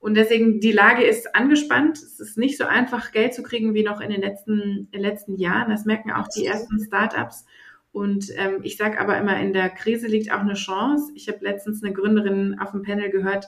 Und 0.00 0.14
deswegen, 0.14 0.60
die 0.60 0.72
Lage 0.72 1.04
ist 1.04 1.34
angespannt. 1.34 1.96
Es 1.96 2.18
ist 2.18 2.36
nicht 2.36 2.58
so 2.58 2.64
einfach, 2.64 3.12
Geld 3.12 3.34
zu 3.34 3.42
kriegen 3.42 3.72
wie 3.72 3.84
noch 3.84 4.00
in 4.00 4.10
den 4.10 4.20
letzten, 4.20 4.60
in 4.60 4.88
den 4.92 5.00
letzten 5.00 5.36
Jahren. 5.36 5.70
Das 5.70 5.84
merken 5.84 6.10
auch 6.10 6.28
die 6.28 6.44
ersten 6.44 6.82
Startups. 6.84 7.46
Und 7.92 8.30
ähm, 8.36 8.60
ich 8.62 8.76
sage 8.76 8.98
aber 8.98 9.18
immer, 9.18 9.38
in 9.38 9.52
der 9.52 9.68
Krise 9.68 10.06
liegt 10.06 10.32
auch 10.32 10.40
eine 10.40 10.54
Chance. 10.54 11.12
Ich 11.14 11.28
habe 11.28 11.38
letztens 11.42 11.82
eine 11.82 11.92
Gründerin 11.92 12.58
auf 12.58 12.70
dem 12.70 12.82
Panel 12.82 13.10
gehört, 13.10 13.46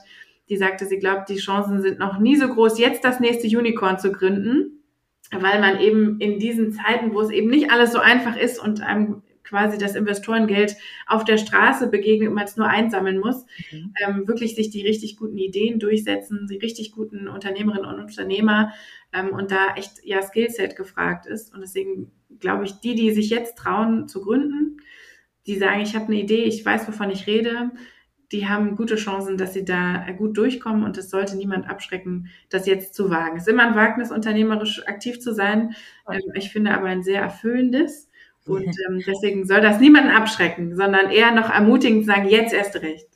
die 0.49 0.57
sagte, 0.57 0.85
sie 0.85 0.99
glaubt, 0.99 1.29
die 1.29 1.37
Chancen 1.37 1.81
sind 1.81 1.97
noch 1.97 2.19
nie 2.19 2.35
so 2.35 2.47
groß, 2.47 2.77
jetzt 2.77 3.03
das 3.03 3.19
nächste 3.19 3.47
Unicorn 3.47 3.97
zu 3.97 4.11
gründen, 4.11 4.83
weil 5.31 5.59
man 5.59 5.79
eben 5.79 6.19
in 6.19 6.37
diesen 6.37 6.71
Zeiten, 6.71 7.13
wo 7.13 7.21
es 7.21 7.31
eben 7.31 7.49
nicht 7.49 7.71
alles 7.71 7.91
so 7.91 7.99
einfach 7.99 8.37
ist 8.37 8.61
und 8.61 8.81
einem 8.81 9.23
quasi 9.45 9.77
das 9.77 9.95
Investorengeld 9.95 10.75
auf 11.07 11.23
der 11.23 11.37
Straße 11.37 11.87
begegnet 11.87 12.29
und 12.29 12.35
man 12.35 12.45
es 12.45 12.57
nur 12.57 12.67
einsammeln 12.67 13.19
muss, 13.19 13.45
mhm. 13.71 13.93
ähm, 14.03 14.27
wirklich 14.27 14.55
sich 14.55 14.69
die 14.69 14.85
richtig 14.85 15.17
guten 15.17 15.37
Ideen 15.37 15.79
durchsetzen, 15.79 16.47
die 16.49 16.57
richtig 16.57 16.91
guten 16.91 17.27
Unternehmerinnen 17.27 17.85
und 17.85 17.99
Unternehmer 17.99 18.73
ähm, 19.13 19.29
und 19.29 19.51
da 19.51 19.75
echt 19.75 20.03
ja 20.03 20.21
Skillset 20.21 20.75
gefragt 20.75 21.27
ist. 21.27 21.53
Und 21.53 21.61
deswegen 21.61 22.11
glaube 22.39 22.65
ich, 22.65 22.79
die, 22.81 22.95
die 22.95 23.11
sich 23.11 23.29
jetzt 23.29 23.57
trauen 23.57 24.07
zu 24.07 24.21
gründen, 24.21 24.77
die 25.47 25.57
sagen, 25.57 25.81
ich 25.81 25.95
habe 25.95 26.05
eine 26.05 26.15
Idee, 26.21 26.43
ich 26.43 26.65
weiß, 26.65 26.87
wovon 26.87 27.11
ich 27.11 27.27
rede, 27.27 27.71
die 28.31 28.47
haben 28.47 28.75
gute 28.75 28.95
Chancen, 28.95 29.37
dass 29.37 29.53
sie 29.53 29.65
da 29.65 30.05
gut 30.17 30.37
durchkommen 30.37 30.83
und 30.83 30.97
es 30.97 31.09
sollte 31.09 31.37
niemand 31.37 31.69
abschrecken, 31.69 32.29
das 32.49 32.65
jetzt 32.65 32.95
zu 32.95 33.09
wagen. 33.09 33.37
Es 33.37 33.43
ist 33.43 33.49
immer 33.49 33.67
ein 33.67 33.75
Wagnis, 33.75 34.11
unternehmerisch 34.11 34.85
aktiv 34.87 35.19
zu 35.19 35.33
sein. 35.33 35.75
Ähm, 36.09 36.21
ich 36.33 36.51
finde 36.51 36.71
aber 36.71 36.87
ein 36.87 37.03
sehr 37.03 37.21
erfüllendes. 37.21 38.09
Und 38.47 38.75
ähm, 38.87 39.01
deswegen 39.07 39.47
soll 39.47 39.59
das 39.61 39.79
niemanden 39.79 40.11
abschrecken, 40.11 40.75
sondern 40.75 41.09
eher 41.09 41.31
noch 41.31 41.49
ermutigend 41.49 42.05
sagen, 42.05 42.29
jetzt 42.29 42.53
erst 42.53 42.75
recht. 42.75 43.07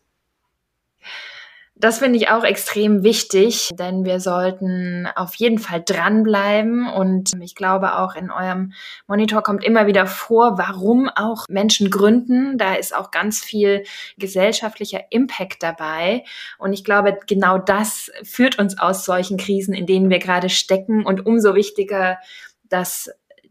Das 1.82 2.00
finde 2.00 2.18
ich 2.18 2.28
auch 2.28 2.44
extrem 2.44 3.04
wichtig, 3.04 3.70
denn 3.72 4.04
wir 4.04 4.20
sollten 4.20 5.08
auf 5.16 5.36
jeden 5.36 5.60
Fall 5.60 5.82
dranbleiben. 5.82 6.90
Und 6.90 7.32
ich 7.42 7.56
glaube 7.56 7.98
auch 7.98 8.16
in 8.16 8.32
eurem 8.32 8.74
Monitor 9.08 9.42
kommt 9.44 9.64
immer 9.64 9.88
wieder 9.88 10.06
vor, 10.06 10.58
warum 10.58 11.08
auch 11.08 11.46
Menschen 11.48 11.90
gründen. 11.90 12.58
Da 12.58 12.76
ist 12.76 12.94
auch 12.94 13.12
ganz 13.12 13.40
viel 13.40 13.86
gesellschaftlicher 14.18 15.04
Impact 15.10 15.64
dabei. 15.64 16.26
Und 16.58 16.74
ich 16.74 16.84
glaube, 16.84 17.18
genau 17.28 17.58
das 17.58 18.12
führt 18.24 18.60
uns 18.60 18.78
aus 18.78 19.06
solchen 19.06 19.38
Krisen, 19.38 19.74
in 19.74 19.86
denen 19.86 20.10
wir 20.10 20.20
gerade 20.20 20.50
stecken. 20.50 21.06
Und 21.06 21.26
umso 21.26 21.56
wichtiger, 21.56 22.18
dass 22.68 23.10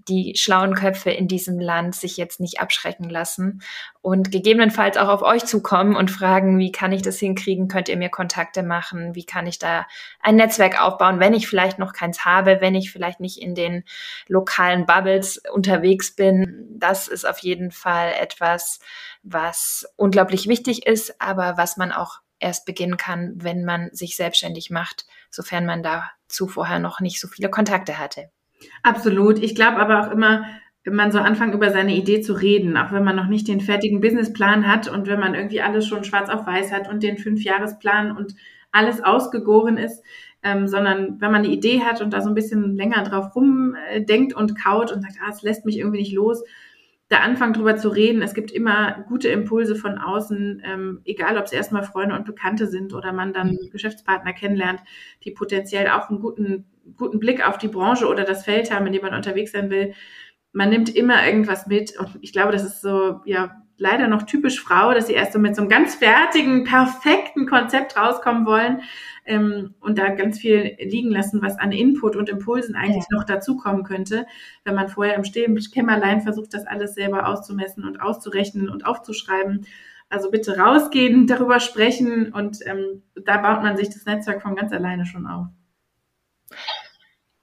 die 0.09 0.35
schlauen 0.37 0.75
Köpfe 0.75 1.11
in 1.11 1.29
diesem 1.29 1.61
Land 1.61 1.95
sich 1.95 2.17
jetzt 2.17 2.41
nicht 2.41 2.61
abschrecken 2.61 3.09
lassen 3.09 3.63
und 4.01 4.33
gegebenenfalls 4.33 4.97
auch 4.97 5.09
auf 5.09 5.23
euch 5.23 5.45
zukommen 5.45 5.95
und 5.95 6.11
fragen, 6.11 6.59
wie 6.59 6.73
kann 6.73 6.93
ich 6.93 7.03
das 7.03 7.19
hinkriegen? 7.19 7.69
Könnt 7.69 7.89
ihr 7.89 7.97
mir 7.97 8.09
Kontakte 8.09 8.63
machen? 8.63 9.15
Wie 9.15 9.25
kann 9.25 9.47
ich 9.47 9.59
da 9.59 9.87
ein 10.21 10.37
Netzwerk 10.37 10.81
aufbauen, 10.81 11.21
wenn 11.21 11.35
ich 11.35 11.47
vielleicht 11.47 11.79
noch 11.79 11.93
keins 11.93 12.25
habe, 12.25 12.61
wenn 12.61 12.75
ich 12.75 12.91
vielleicht 12.91 13.21
nicht 13.21 13.41
in 13.41 13.55
den 13.55 13.85
lokalen 14.27 14.87
Bubbles 14.87 15.43
unterwegs 15.53 16.15
bin? 16.15 16.67
Das 16.71 17.09
ist 17.09 17.27
auf 17.27 17.39
jeden 17.41 17.71
Fall 17.71 18.13
etwas, 18.19 18.81
was 19.23 19.87
unglaublich 19.97 20.49
wichtig 20.49 20.87
ist, 20.87 21.21
aber 21.21 21.57
was 21.57 21.77
man 21.77 21.93
auch 21.93 22.21
erst 22.41 22.67
beginnen 22.67 22.97
kann, 22.97 23.35
wenn 23.37 23.65
man 23.65 23.91
sich 23.93 24.17
selbstständig 24.17 24.71
macht, 24.71 25.07
sofern 25.31 25.67
man 25.67 25.83
dazu 25.83 26.47
vorher 26.47 26.79
noch 26.79 27.01
nicht 27.01 27.21
so 27.21 27.29
viele 27.29 27.51
Kontakte 27.51 27.99
hatte. 27.99 28.31
Absolut. 28.83 29.43
Ich 29.43 29.55
glaube 29.55 29.79
aber 29.79 30.07
auch 30.07 30.11
immer, 30.11 30.45
wenn 30.85 30.95
man 30.95 31.13
so 31.13 31.19
anfängt, 31.19 31.55
über 31.55 31.71
seine 31.71 31.95
Idee 31.95 32.21
zu 32.21 32.33
reden, 32.33 32.77
auch 32.77 32.93
wenn 32.93 33.05
man 33.05 33.17
noch 33.17 33.27
nicht 33.27 33.49
den 33.49 33.61
fertigen 33.61 34.01
Businessplan 34.01 34.67
hat 34.67 34.89
und 34.89 35.07
wenn 35.07 35.21
man 35.21 35.35
irgendwie 35.35 35.61
alles 35.61 35.87
schon 35.87 36.05
schwarz 36.05 36.31
auf 36.31 36.47
weiß 36.47 36.73
hat 36.73 36.89
und 36.89 37.03
den 37.03 37.19
Fünfjahresplan 37.19 38.17
und 38.17 38.35
alles 38.73 39.03
ausgegoren 39.03 39.77
ist, 39.77 40.03
ähm, 40.43 40.69
sondern 40.69 41.21
wenn 41.21 41.33
man 41.33 41.45
eine 41.45 41.53
Idee 41.53 41.81
hat 41.81 42.01
und 42.01 42.13
da 42.13 42.21
so 42.21 42.29
ein 42.29 42.35
bisschen 42.35 42.77
länger 42.77 43.03
drauf 43.03 43.35
rumdenkt 43.35 44.35
und 44.35 44.59
kaut 44.59 44.93
und 44.93 45.03
sagt, 45.03 45.17
ah, 45.21 45.31
es 45.31 45.43
lässt 45.43 45.67
mich 45.67 45.79
irgendwie 45.79 45.99
nicht 45.99 46.15
los, 46.15 46.43
da 47.09 47.19
anfangen 47.19 47.55
drüber 47.55 47.77
zu 47.77 47.89
reden. 47.89 48.23
Es 48.23 48.35
gibt 48.35 48.51
immer 48.51 49.05
gute 49.09 49.29
Impulse 49.29 49.75
von 49.77 49.99
außen, 49.99 50.63
ähm, 50.65 51.01
egal 51.05 51.39
ob 51.39 51.45
es 51.45 51.53
erstmal 51.53 51.83
Freunde 51.83 52.15
und 52.15 52.27
Bekannte 52.27 52.67
sind 52.67 52.93
oder 52.93 53.13
man 53.13 53.33
dann 53.33 53.53
mhm. 53.53 53.71
Geschäftspartner 53.71 54.33
kennenlernt, 54.33 54.81
die 55.25 55.31
potenziell 55.31 55.89
auch 55.89 56.11
einen 56.11 56.21
guten, 56.21 56.67
guten 56.97 57.19
Blick 57.19 57.47
auf 57.47 57.59
die 57.59 57.69
Branche 57.69 58.07
oder 58.07 58.25
das 58.25 58.45
Feld 58.45 58.73
haben, 58.73 58.87
in 58.87 58.93
dem 58.93 59.03
man 59.03 59.15
unterwegs 59.15 59.53
sein 59.53 59.71
will. 59.71 59.95
Man 60.53 60.71
nimmt 60.71 60.95
immer 60.95 61.27
irgendwas 61.27 61.67
mit 61.67 61.99
und 61.99 62.19
ich 62.21 62.33
glaube, 62.33 62.53
das 62.53 62.65
ist 62.65 62.81
so, 62.81 63.21
ja, 63.25 63.63
leider 63.79 64.09
noch 64.09 64.25
typisch 64.25 64.61
Frau, 64.61 64.93
dass 64.93 65.07
sie 65.07 65.15
erst 65.15 65.33
so 65.33 65.39
mit 65.39 65.55
so 65.55 65.63
einem 65.63 65.71
ganz 65.71 65.95
fertigen, 65.95 66.65
perfekten 66.65 67.47
Konzept 67.47 67.97
rauskommen 67.97 68.45
wollen 68.45 68.83
ähm, 69.25 69.75
und 69.81 69.99
da 69.99 70.09
ganz 70.09 70.39
viel 70.39 70.77
liegen 70.81 71.11
lassen, 71.11 71.41
was 71.43 71.59
an 71.59 71.73
Input 71.73 72.17
und 72.17 72.29
Impulsen 72.29 72.75
eigentlich 72.75 73.07
ja. 73.11 73.17
noch 73.17 73.25
dazukommen 73.25 73.85
könnte, 73.85 74.27
wenn 74.65 74.75
man 74.75 74.89
vorher 74.89 75.15
im 75.15 75.25
stillen 75.25 75.57
Kämmerlein 75.57 76.21
versucht, 76.21 76.53
das 76.53 76.67
alles 76.67 76.95
selber 76.95 77.29
auszumessen 77.29 77.85
und 77.85 78.03
auszurechnen 78.03 78.69
und 78.69 78.85
aufzuschreiben. 78.85 79.65
Also 80.11 80.31
bitte 80.31 80.59
rausgehen, 80.59 81.27
darüber 81.29 81.61
sprechen 81.61 82.33
und 82.33 82.59
ähm, 82.67 83.03
da 83.15 83.39
baut 83.39 83.63
man 83.63 83.77
sich 83.77 83.89
das 83.89 84.05
Netzwerk 84.07 84.43
von 84.43 84.57
ganz 84.57 84.73
alleine 84.73 85.07
schon 85.07 85.27
auf. 85.27 85.47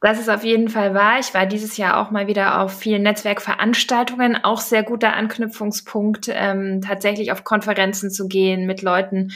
Das 0.06 0.20
ist 0.20 0.30
auf 0.30 0.44
jeden 0.44 0.70
Fall 0.70 0.94
wahr. 0.94 1.18
Ich 1.20 1.34
war 1.34 1.48
dieses 1.48 1.78
Jahr 1.78 2.00
auch 2.00 2.12
mal 2.12 2.28
wieder 2.28 2.62
auf 2.62 2.78
vielen 2.78 3.02
Netzwerkveranstaltungen. 3.02 4.38
Auch 4.44 4.62
sehr 4.62 4.84
guter 4.84 5.16
Anknüpfungspunkt, 5.16 6.30
ähm, 6.32 6.82
tatsächlich 6.86 7.32
auf 7.32 7.44
Konferenzen 7.44 8.12
zu 8.12 8.28
gehen 8.28 8.68
mit 8.68 8.84
Leuten. 8.84 9.32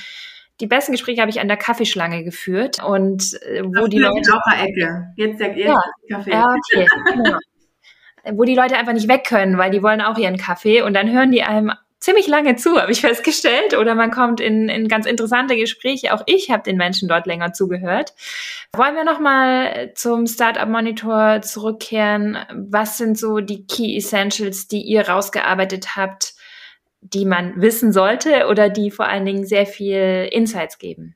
Die 0.60 0.67
besten 0.67 0.91
Gespräche 0.91 1.21
habe 1.21 1.32
ich 1.32 1.39
an 1.39 1.47
der 1.47 1.58
Kaffeeschlange 1.58 2.23
geführt 2.23 2.84
und 2.84 3.41
äh, 3.41 3.63
wo 3.63 3.88
die 3.88 3.97
Leute. 3.97 4.32
Ecke. 4.62 5.08
Jetzt 5.15 5.39
der 5.39 5.58
ja, 5.58 5.82
Kaffee. 6.08 6.34
Ja, 6.34 6.45
okay. 6.45 6.88
genau. 7.15 7.38
wo 8.38 8.43
die 8.43 8.53
Leute 8.53 8.77
einfach 8.77 8.93
nicht 8.93 9.08
weg 9.08 9.23
können, 9.27 9.58
weil 9.58 9.71
die 9.71 9.82
wollen 9.82 10.01
auch 10.01 10.19
ihren 10.19 10.38
Kaffee 10.38 10.84
und 10.84 10.93
dann 10.93 11.12
hören 11.12 11.32
die 11.32 11.41
einem 11.41 11.71
ziemlich 11.99 12.27
lange 12.27 12.55
zu, 12.55 12.79
habe 12.79 12.91
ich 12.91 13.01
festgestellt, 13.01 13.77
oder 13.77 13.95
man 13.95 14.12
kommt 14.12 14.39
in, 14.39 14.69
in 14.69 14.88
ganz 14.88 15.05
interessante 15.05 15.55
Gespräche. 15.55 16.13
Auch 16.13 16.23
ich 16.25 16.49
habe 16.51 16.63
den 16.63 16.77
Menschen 16.77 17.07
dort 17.07 17.25
länger 17.25 17.53
zugehört. 17.53 18.13
Wollen 18.75 18.95
wir 18.95 19.03
nochmal 19.03 19.91
zum 19.95 20.27
Startup 20.27 20.67
Monitor 20.67 21.41
zurückkehren? 21.41 22.38
Was 22.53 22.97
sind 22.97 23.17
so 23.17 23.39
die 23.39 23.65
Key 23.65 23.95
Essentials, 23.97 24.67
die 24.67 24.81
ihr 24.81 25.07
rausgearbeitet 25.07 25.95
habt, 25.95 26.33
die 27.01 27.25
man 27.25 27.62
wissen 27.62 27.93
sollte 27.93 28.47
oder 28.47 28.69
die 28.69 28.91
vor 28.91 29.07
allen 29.07 29.25
Dingen 29.25 29.45
sehr 29.45 29.65
viel 29.65 30.27
Insights 30.31 30.77
geben? 30.77 31.15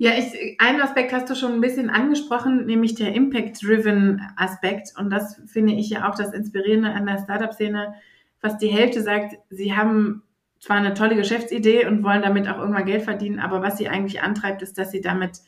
Ja, 0.00 0.12
ich, 0.16 0.60
einen 0.60 0.80
Aspekt 0.80 1.12
hast 1.12 1.28
du 1.28 1.34
schon 1.34 1.54
ein 1.54 1.60
bisschen 1.60 1.90
angesprochen, 1.90 2.66
nämlich 2.66 2.94
der 2.94 3.14
Impact-Driven 3.14 4.22
Aspekt. 4.36 4.92
Und 4.96 5.10
das 5.10 5.42
finde 5.46 5.72
ich 5.72 5.90
ja 5.90 6.08
auch 6.08 6.14
das 6.14 6.32
Inspirierende 6.32 6.90
an 6.90 7.06
der 7.06 7.18
Startup-Szene. 7.18 7.94
Fast 8.40 8.62
die 8.62 8.68
Hälfte 8.68 9.02
sagt, 9.02 9.36
sie 9.50 9.74
haben 9.74 10.22
zwar 10.60 10.76
eine 10.76 10.94
tolle 10.94 11.16
Geschäftsidee 11.16 11.86
und 11.86 12.02
wollen 12.02 12.22
damit 12.22 12.48
auch 12.48 12.58
irgendwann 12.58 12.86
Geld 12.86 13.02
verdienen, 13.02 13.38
aber 13.38 13.62
was 13.62 13.78
sie 13.78 13.88
eigentlich 13.88 14.22
antreibt, 14.22 14.62
ist, 14.62 14.78
dass 14.78 14.90
sie 14.90 15.00
damit 15.00 15.38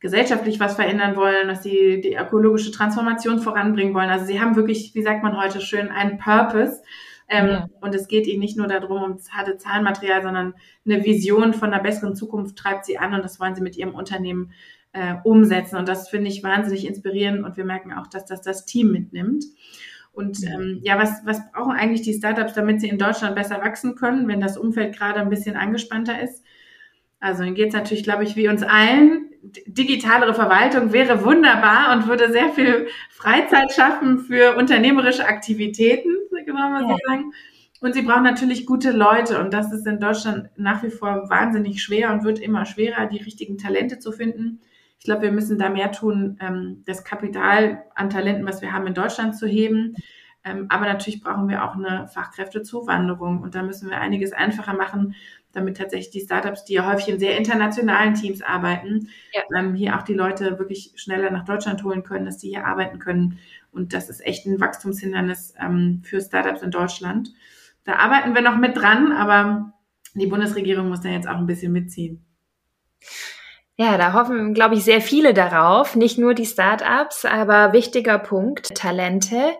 gesellschaftlich 0.00 0.60
was 0.60 0.76
verändern 0.76 1.16
wollen, 1.16 1.48
dass 1.48 1.62
sie 1.62 2.00
die 2.00 2.14
ökologische 2.14 2.70
Transformation 2.70 3.40
voranbringen 3.40 3.94
wollen. 3.94 4.10
Also 4.10 4.26
sie 4.26 4.40
haben 4.40 4.56
wirklich, 4.56 4.94
wie 4.94 5.02
sagt 5.02 5.22
man 5.22 5.40
heute 5.40 5.60
schön, 5.60 5.88
einen 5.88 6.18
Purpose 6.18 6.82
ähm, 7.28 7.46
ja. 7.46 7.68
Und 7.80 7.94
es 7.94 8.08
geht 8.08 8.26
ihnen 8.26 8.40
nicht 8.40 8.56
nur 8.56 8.66
darum, 8.66 9.02
um 9.02 9.18
harte 9.30 9.58
Zahlenmaterial, 9.58 10.22
sondern 10.22 10.54
eine 10.86 11.04
Vision 11.04 11.52
von 11.52 11.72
einer 11.72 11.82
besseren 11.82 12.16
Zukunft 12.16 12.56
treibt 12.56 12.86
sie 12.86 12.98
an 12.98 13.14
und 13.14 13.22
das 13.22 13.38
wollen 13.38 13.54
sie 13.54 13.60
mit 13.60 13.76
ihrem 13.76 13.94
Unternehmen 13.94 14.52
äh, 14.92 15.14
umsetzen. 15.24 15.76
Und 15.76 15.88
das 15.88 16.08
finde 16.08 16.30
ich 16.30 16.42
wahnsinnig 16.42 16.86
inspirierend 16.86 17.44
und 17.44 17.56
wir 17.56 17.64
merken 17.64 17.92
auch, 17.92 18.06
dass 18.06 18.24
das 18.24 18.40
das 18.40 18.64
Team 18.64 18.90
mitnimmt. 18.90 19.44
Und 20.18 20.42
ähm, 20.44 20.80
ja, 20.82 20.98
was, 20.98 21.24
was 21.24 21.50
brauchen 21.52 21.72
eigentlich 21.72 22.02
die 22.02 22.14
Startups, 22.14 22.54
damit 22.54 22.80
sie 22.80 22.88
in 22.88 22.98
Deutschland 22.98 23.36
besser 23.36 23.60
wachsen 23.60 23.94
können, 23.94 24.26
wenn 24.26 24.40
das 24.40 24.58
Umfeld 24.58 24.96
gerade 24.96 25.20
ein 25.20 25.30
bisschen 25.30 25.56
angespannter 25.56 26.20
ist? 26.20 26.42
Also 27.20 27.44
dann 27.44 27.54
geht 27.54 27.68
es 27.68 27.74
natürlich, 27.74 28.04
glaube 28.04 28.24
ich, 28.24 28.36
wie 28.36 28.48
uns 28.48 28.62
allen. 28.62 29.30
Digitalere 29.66 30.34
Verwaltung 30.34 30.92
wäre 30.92 31.24
wunderbar 31.24 31.96
und 31.96 32.08
würde 32.08 32.32
sehr 32.32 32.50
viel 32.50 32.88
Freizeit 33.10 33.72
schaffen 33.72 34.18
für 34.18 34.56
unternehmerische 34.56 35.26
Aktivitäten 35.26 36.10
kann 36.48 36.72
man 36.72 36.88
ja. 36.88 36.88
so 36.88 36.98
sagen. 37.06 37.32
Und 37.80 37.94
sie 37.94 38.02
brauchen 38.02 38.24
natürlich 38.24 38.66
gute 38.66 38.90
Leute 38.90 39.38
und 39.38 39.54
das 39.54 39.72
ist 39.72 39.86
in 39.86 40.00
Deutschland 40.00 40.50
nach 40.56 40.82
wie 40.82 40.90
vor 40.90 41.30
wahnsinnig 41.30 41.80
schwer 41.80 42.12
und 42.12 42.24
wird 42.24 42.40
immer 42.40 42.66
schwerer, 42.66 43.06
die 43.06 43.22
richtigen 43.22 43.56
Talente 43.56 44.00
zu 44.00 44.10
finden. 44.10 44.60
Ich 44.98 45.04
glaube, 45.04 45.22
wir 45.22 45.32
müssen 45.32 45.58
da 45.58 45.68
mehr 45.68 45.92
tun, 45.92 46.38
ähm, 46.40 46.82
das 46.86 47.04
Kapital 47.04 47.84
an 47.94 48.10
Talenten, 48.10 48.46
was 48.46 48.62
wir 48.62 48.72
haben 48.72 48.86
in 48.86 48.94
Deutschland 48.94 49.36
zu 49.36 49.46
heben. 49.46 49.94
Ähm, 50.44 50.66
aber 50.68 50.86
natürlich 50.86 51.20
brauchen 51.20 51.48
wir 51.48 51.64
auch 51.64 51.74
eine 51.74 52.08
Fachkräftezuwanderung 52.08 53.40
und 53.42 53.54
da 53.54 53.62
müssen 53.62 53.90
wir 53.90 54.00
einiges 54.00 54.32
einfacher 54.32 54.74
machen, 54.74 55.14
damit 55.52 55.76
tatsächlich 55.76 56.10
die 56.10 56.20
Startups, 56.20 56.64
die 56.64 56.74
ja 56.74 56.90
häufig 56.90 57.08
in 57.08 57.18
sehr 57.18 57.36
internationalen 57.36 58.14
Teams 58.14 58.42
arbeiten, 58.42 59.08
ja. 59.32 59.42
ähm, 59.56 59.74
hier 59.74 59.96
auch 59.96 60.02
die 60.02 60.14
Leute 60.14 60.58
wirklich 60.58 60.92
schneller 60.96 61.30
nach 61.30 61.44
Deutschland 61.44 61.82
holen 61.84 62.02
können, 62.02 62.26
dass 62.26 62.40
sie 62.40 62.50
hier 62.50 62.66
arbeiten 62.66 62.98
können. 62.98 63.38
Und 63.72 63.92
das 63.92 64.08
ist 64.08 64.24
echt 64.24 64.46
ein 64.46 64.60
Wachstumshindernis 64.60 65.54
ähm, 65.60 66.02
für 66.04 66.20
Startups 66.20 66.62
in 66.62 66.70
Deutschland. 66.70 67.32
Da 67.84 67.96
arbeiten 67.96 68.34
wir 68.34 68.42
noch 68.42 68.56
mit 68.56 68.76
dran, 68.76 69.12
aber 69.12 69.72
die 70.14 70.26
Bundesregierung 70.26 70.88
muss 70.88 71.00
da 71.00 71.08
jetzt 71.08 71.28
auch 71.28 71.36
ein 71.36 71.46
bisschen 71.46 71.72
mitziehen. 71.72 72.24
Ja, 73.80 73.96
da 73.96 74.12
hoffen, 74.12 74.54
glaube 74.54 74.74
ich, 74.74 74.82
sehr 74.82 75.00
viele 75.00 75.32
darauf. 75.32 75.94
Nicht 75.94 76.18
nur 76.18 76.34
die 76.34 76.46
Startups, 76.46 77.24
aber 77.24 77.72
wichtiger 77.72 78.18
Punkt, 78.18 78.74
Talente. 78.74 79.52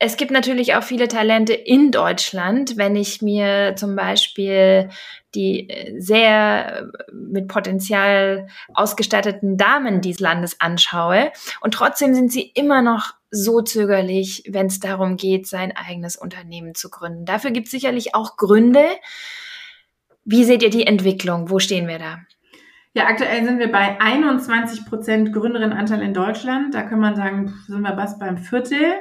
Es 0.00 0.16
gibt 0.16 0.32
natürlich 0.32 0.74
auch 0.74 0.82
viele 0.82 1.06
Talente 1.06 1.54
in 1.54 1.92
Deutschland. 1.92 2.76
Wenn 2.76 2.96
ich 2.96 3.22
mir 3.22 3.74
zum 3.76 3.94
Beispiel 3.94 4.90
die 5.36 5.70
äh, 5.70 6.00
sehr 6.00 6.90
äh, 6.90 7.12
mit 7.12 7.46
Potenzial 7.46 8.48
ausgestatteten 8.74 9.56
Damen 9.56 10.00
dieses 10.00 10.20
Landes 10.20 10.60
anschaue. 10.60 11.30
Und 11.60 11.72
trotzdem 11.72 12.14
sind 12.14 12.32
sie 12.32 12.42
immer 12.42 12.82
noch 12.82 13.14
so 13.30 13.62
zögerlich, 13.62 14.42
wenn 14.48 14.66
es 14.66 14.80
darum 14.80 15.16
geht, 15.16 15.46
sein 15.46 15.72
eigenes 15.76 16.16
Unternehmen 16.16 16.74
zu 16.74 16.90
gründen. 16.90 17.26
Dafür 17.26 17.52
gibt 17.52 17.66
es 17.66 17.72
sicherlich 17.72 18.14
auch 18.14 18.36
Gründe. 18.36 18.86
Wie 20.24 20.42
seht 20.42 20.64
ihr 20.64 20.70
die 20.70 20.86
Entwicklung? 20.86 21.48
Wo 21.48 21.60
stehen 21.60 21.86
wir 21.86 22.00
da? 22.00 22.18
Ja, 22.96 23.08
aktuell 23.08 23.44
sind 23.44 23.58
wir 23.58 23.70
bei 23.70 24.00
21 24.00 24.86
Prozent 24.86 25.30
Gründerinnenanteil 25.30 26.00
in 26.00 26.14
Deutschland. 26.14 26.74
Da 26.74 26.80
kann 26.80 26.98
man 26.98 27.14
sagen, 27.14 27.52
sind 27.66 27.82
wir 27.82 27.94
was 27.94 28.18
beim 28.18 28.38
Viertel. 28.38 28.94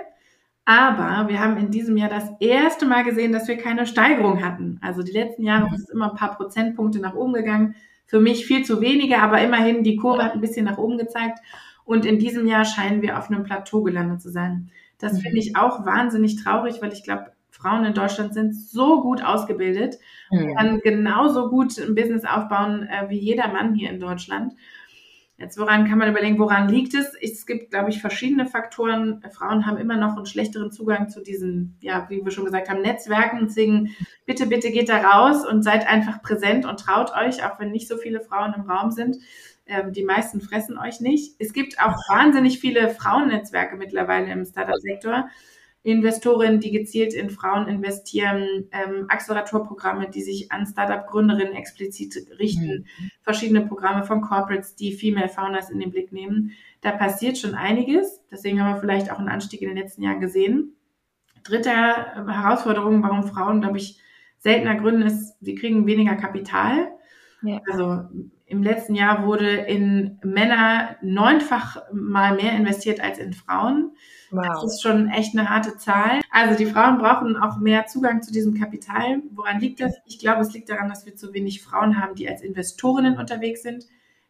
Aber 0.66 1.30
wir 1.30 1.40
haben 1.40 1.56
in 1.56 1.72
diesem 1.72 1.96
Jahr 1.96 2.10
das 2.10 2.30
erste 2.42 2.86
Mal 2.86 3.06
gesehen, 3.06 3.32
dass 3.32 3.48
wir 3.48 3.56
keine 3.56 3.86
Steigerung 3.86 4.44
hatten. 4.44 4.82
Also 4.82 5.02
die 5.02 5.14
letzten 5.14 5.44
Jahre 5.44 5.74
ist 5.74 5.84
es 5.84 5.90
immer 5.90 6.12
ein 6.12 6.18
paar 6.18 6.36
Prozentpunkte 6.36 7.00
nach 7.00 7.16
oben 7.16 7.32
gegangen. 7.32 7.76
Für 8.06 8.20
mich 8.20 8.46
viel 8.46 8.66
zu 8.66 8.82
wenige, 8.82 9.20
aber 9.20 9.42
immerhin 9.42 9.86
die 9.86 9.96
Kurve 9.96 10.26
hat 10.26 10.34
ein 10.34 10.42
bisschen 10.42 10.66
nach 10.66 10.78
oben 10.78 10.98
gezeigt. 10.98 11.40
Und 11.86 12.06
in 12.06 12.20
diesem 12.20 12.48
Jahr 12.48 12.66
scheinen 12.66 13.02
wir 13.02 13.18
auf 13.18 13.32
einem 13.32 13.44
Plateau 13.44 13.82
gelandet 13.82 14.22
zu 14.22 14.30
sein. 14.30 14.72
Das 15.00 15.14
mhm. 15.14 15.20
finde 15.20 15.40
ich 15.40 15.56
auch 15.56 15.86
wahnsinnig 15.86 16.44
traurig, 16.44 16.82
weil 16.82 16.92
ich 16.92 17.06
glaube, 17.06 17.32
Frauen 17.56 17.86
in 17.86 17.94
Deutschland 17.94 18.34
sind 18.34 18.54
so 18.54 19.02
gut 19.02 19.24
ausgebildet 19.24 19.96
mhm. 20.30 20.40
und 20.40 20.56
kann 20.56 20.80
genauso 20.80 21.50
gut 21.50 21.78
ein 21.80 21.96
Business 21.96 22.26
aufbauen 22.26 22.88
äh, 22.88 23.10
wie 23.10 23.18
jeder 23.18 23.48
Mann 23.48 23.74
hier 23.74 23.90
in 23.90 24.00
Deutschland. 24.00 24.54
Jetzt 25.38 25.58
woran 25.58 25.88
kann 25.88 25.98
man 25.98 26.10
überlegen, 26.10 26.40
woran 26.40 26.70
liegt 26.70 26.94
es? 26.94 27.14
Es 27.22 27.46
gibt, 27.46 27.72
glaube 27.72 27.90
ich, 27.90 28.00
verschiedene 28.00 28.46
Faktoren. 28.46 29.22
Frauen 29.32 29.66
haben 29.66 29.78
immer 29.78 29.98
noch 29.98 30.16
einen 30.16 30.26
schlechteren 30.26 30.72
Zugang 30.72 31.10
zu 31.10 31.22
diesen, 31.22 31.78
ja, 31.82 32.06
wie 32.10 32.24
wir 32.24 32.32
schon 32.32 32.46
gesagt 32.46 32.70
haben, 32.70 32.82
Netzwerken. 32.82 33.40
Deswegen 33.42 33.96
bitte, 34.26 34.48
bitte 34.48 34.72
geht 34.72 34.88
da 34.88 34.98
raus 34.98 35.46
und 35.46 35.64
seid 35.64 35.88
einfach 35.88 36.22
präsent 36.22 36.66
und 36.66 36.80
traut 36.80 37.12
euch, 37.18 37.44
auch 37.44 37.60
wenn 37.60 37.72
nicht 37.72 37.90
so 37.90 37.98
viele 37.98 38.22
Frauen 38.22 38.54
im 38.54 38.70
Raum 38.70 38.92
sind. 38.92 39.18
Ähm, 39.66 39.92
die 39.92 40.06
meisten 40.06 40.40
fressen 40.40 40.78
euch 40.78 41.02
nicht. 41.02 41.36
Es 41.40 41.52
gibt 41.52 41.80
auch 41.80 41.98
wahnsinnig 42.08 42.60
viele 42.60 42.90
Frauennetzwerke 42.90 43.76
mittlerweile 43.76 44.32
im 44.32 44.46
Startup-Sektor. 44.46 45.30
Investorinnen, 45.86 46.60
die 46.60 46.72
gezielt 46.72 47.14
in 47.14 47.30
Frauen 47.30 47.68
investieren, 47.68 48.68
ähm, 48.72 49.06
Acceleratorprogramme, 49.08 50.10
die 50.10 50.24
sich 50.24 50.52
an 50.52 50.66
Startup-Gründerinnen 50.66 51.54
explizit 51.54 52.28
richten, 52.40 52.88
mhm. 52.98 53.10
verschiedene 53.22 53.68
Programme 53.68 54.04
von 54.04 54.22
Corporates, 54.22 54.76
die 54.76 54.94
Female 54.94 55.30
Founders 55.30 55.70
in 55.70 55.80
den 55.80 55.92
Blick 55.92 56.12
nehmen. 56.12 56.54
Da 56.82 56.92
passiert 56.92 57.38
schon 57.38 57.54
einiges. 57.54 58.24
Deswegen 58.32 58.60
haben 58.60 58.74
wir 58.74 58.82
vielleicht 58.82 59.12
auch 59.12 59.20
einen 59.20 59.30
Anstieg 59.30 59.62
in 59.62 59.68
den 59.68 59.78
letzten 59.78 60.02
Jahren 60.02 60.22
gesehen. 60.22 60.76
Dritte 61.44 61.70
Herausforderung, 61.70 63.04
warum 63.04 63.22
Frauen, 63.22 63.62
glaube 63.62 63.78
ich, 63.78 64.00
seltener 64.40 64.76
gründen, 64.76 65.04
ist, 65.04 65.36
sie 65.40 65.54
kriegen 65.54 65.86
weniger 65.86 66.16
Kapital. 66.16 66.94
Ja. 67.44 67.62
Also 67.72 68.06
im 68.48 68.64
letzten 68.64 68.96
Jahr 68.96 69.28
wurde 69.28 69.50
in 69.50 70.20
Männer 70.24 70.98
neunfach 71.04 71.78
mal 71.94 72.36
mehr 72.36 72.54
investiert 72.54 73.02
als 73.02 73.20
in 73.20 73.34
Frauen. 73.34 73.96
Wow. 74.36 74.62
Das 74.62 74.74
ist 74.74 74.82
schon 74.82 75.10
echt 75.10 75.38
eine 75.38 75.50
harte 75.50 75.78
Zahl. 75.78 76.22
Also 76.32 76.58
die 76.58 76.66
Frauen 76.66 76.98
brauchen 76.98 77.38
auch 77.38 77.58
mehr 77.58 77.86
Zugang 77.86 78.22
zu 78.22 78.32
diesem 78.32 78.54
Kapital. 78.60 79.22
Woran 79.32 79.60
liegt 79.60 79.80
das? 79.80 79.96
Ich 80.06 80.20
glaube, 80.20 80.42
es 80.42 80.54
liegt 80.54 80.70
daran, 80.70 80.90
dass 80.90 81.06
wir 81.06 81.16
zu 81.16 81.34
wenig 81.34 81.62
Frauen 81.62 82.02
haben, 82.02 82.16
die 82.16 82.28
als 82.28 82.42
Investorinnen 82.42 83.18
unterwegs 83.18 83.64
sind, 83.64 83.86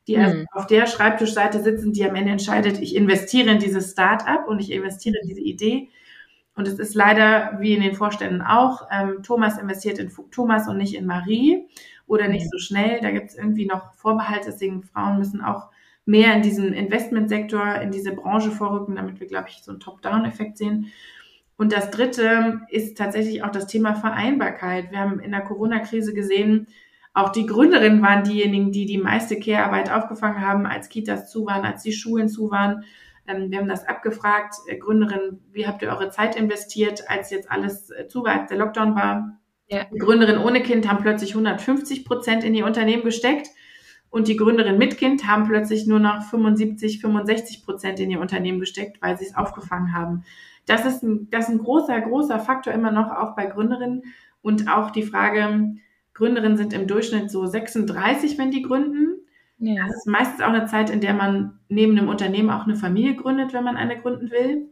die 0.08 0.18
also 0.18 0.38
mhm. 0.38 0.46
auf 0.52 0.68
der 0.68 0.88
Schreibtischseite 0.88 1.62
sitzen, 1.62 1.94
die 1.94 2.06
am 2.06 2.16
Ende 2.16 2.32
entscheidet, 2.32 2.80
ich 2.80 2.96
investiere 2.96 3.52
in 3.52 3.60
dieses 3.60 3.92
Start-up 3.92 4.48
und 4.48 4.60
ich 4.60 4.72
investiere 4.72 5.18
in 5.22 5.28
diese 5.28 5.42
Idee. 5.42 5.90
Und 6.56 6.68
es 6.68 6.80
ist 6.80 6.96
leider, 6.96 7.58
wie 7.60 7.74
in 7.74 7.82
den 7.82 7.96
Vorständen 7.96 8.42
auch, 8.42 8.88
ähm, 8.90 9.24
Thomas 9.24 9.58
investiert 9.58 10.00
in 10.00 10.10
Thomas 10.32 10.70
und 10.70 10.78
nicht 10.78 10.96
in 10.96 11.06
Marie 11.06 11.68
oder 12.08 12.28
nicht 12.30 12.50
so 12.50 12.58
schnell. 12.58 13.02
Da 13.02 13.12
gibt 13.12 13.30
es 13.30 13.36
irgendwie 13.36 13.66
noch 13.66 13.94
Vorbehalte, 13.96 14.52
deswegen 14.52 14.84
Frauen 14.84 15.18
müssen 15.18 15.42
auch 15.42 15.70
mehr 16.06 16.36
in 16.36 16.44
diesen 16.44 16.74
Investmentsektor, 16.74 17.82
in 17.82 17.92
diese 17.92 18.14
Branche 18.14 18.52
vorrücken, 18.52 18.96
damit 18.96 19.20
wir, 19.20 19.28
glaube 19.28 19.50
ich, 19.50 19.64
so 19.64 19.72
einen 19.72 19.80
Top-Down-Effekt 19.80 20.58
sehen. 20.58 20.92
Und 21.58 21.72
das 21.72 21.90
Dritte 21.90 22.62
ist 22.70 22.98
tatsächlich 22.98 23.44
auch 23.44 23.52
das 23.52 23.68
Thema 23.68 23.96
Vereinbarkeit. 23.96 24.92
Wir 24.92 25.00
haben 25.00 25.20
in 25.20 25.32
der 25.32 25.42
Corona-Krise 25.42 26.14
gesehen, 26.14 26.68
auch 27.16 27.30
die 27.30 27.46
Gründerinnen 27.46 28.02
waren 28.02 28.26
diejenigen, 28.26 28.74
die 28.74 28.86
die 28.86 28.98
meiste 28.98 29.40
Care-Arbeit 29.40 29.90
aufgefangen 29.90 30.42
haben, 30.42 30.66
als 30.66 30.90
Kitas 30.90 31.32
zu 31.32 31.46
waren, 31.46 31.64
als 31.64 31.82
die 31.82 31.94
Schulen 31.94 32.28
zu 32.28 32.52
waren. 32.52 32.84
Ähm, 33.26 33.50
wir 33.50 33.60
haben 33.60 33.70
das 33.70 33.88
abgefragt. 33.88 34.56
Äh, 34.68 34.78
Gründerinnen, 34.78 35.42
wie 35.54 35.66
habt 35.66 35.82
ihr 35.82 35.90
eure 35.90 36.10
Zeit 36.10 36.36
investiert, 36.36 37.10
als 37.10 37.32
jetzt 37.32 37.50
alles 37.50 37.90
äh, 37.90 38.10
zu 38.10 38.26
war, 38.26 38.42
als 38.42 38.50
der 38.50 38.58
Lockdown 38.58 38.96
war? 38.96 39.40
Ja. 39.70 39.86
Die 39.94 39.98
Gründerin 39.98 40.38
ohne 40.38 40.62
Kind 40.62 40.90
haben 40.90 41.02
plötzlich 41.02 41.32
150 41.32 42.04
Prozent 42.04 42.44
in 42.44 42.54
ihr 42.54 42.66
Unternehmen 42.66 43.04
gesteckt 43.04 43.48
und 44.16 44.30
die 44.30 44.38
Gründerin 44.38 44.78
mit 44.78 44.98
Kind 44.98 45.28
haben 45.28 45.44
plötzlich 45.44 45.88
nur 45.88 46.00
noch 46.00 46.24
75, 46.24 47.02
65 47.02 47.66
Prozent 47.66 48.00
in 48.00 48.10
ihr 48.10 48.22
Unternehmen 48.22 48.62
gesteckt, 48.62 49.02
weil 49.02 49.18
sie 49.18 49.26
es 49.26 49.36
aufgefangen 49.36 49.94
haben. 49.94 50.24
Das 50.66 50.86
ist 50.86 51.04
ein, 51.04 51.28
das 51.32 51.50
ist 51.50 51.56
ein 51.56 51.58
großer, 51.58 52.00
großer 52.00 52.40
Faktor 52.40 52.72
immer 52.72 52.92
noch 52.92 53.12
auch 53.12 53.36
bei 53.36 53.46
Gründerinnen 53.46 54.04
und 54.42 54.70
auch 54.70 54.92
die 54.92 55.04
Frage, 55.04 55.76
Gründerinnen 56.14 56.56
sind 56.56 56.72
im 56.72 56.88
Durchschnitt 56.88 57.30
so 57.30 57.46
36, 57.46 58.38
wenn 58.38 58.52
die 58.52 58.62
gründen. 58.62 59.18
Ja. 59.58 59.86
Das 59.86 59.98
ist 59.98 60.08
meistens 60.08 60.40
auch 60.40 60.48
eine 60.48 60.66
Zeit, 60.66 60.90
in 60.90 61.02
der 61.02 61.14
man 61.14 61.60
neben 61.68 61.98
einem 61.98 62.08
Unternehmen 62.08 62.52
auch 62.52 62.64
eine 62.64 62.78
Familie 62.78 63.18
gründet, 63.18 63.52
wenn 63.52 63.66
man 63.66 63.76
eine 63.76 64.00
gründen 64.00 64.32
will. 64.32 64.70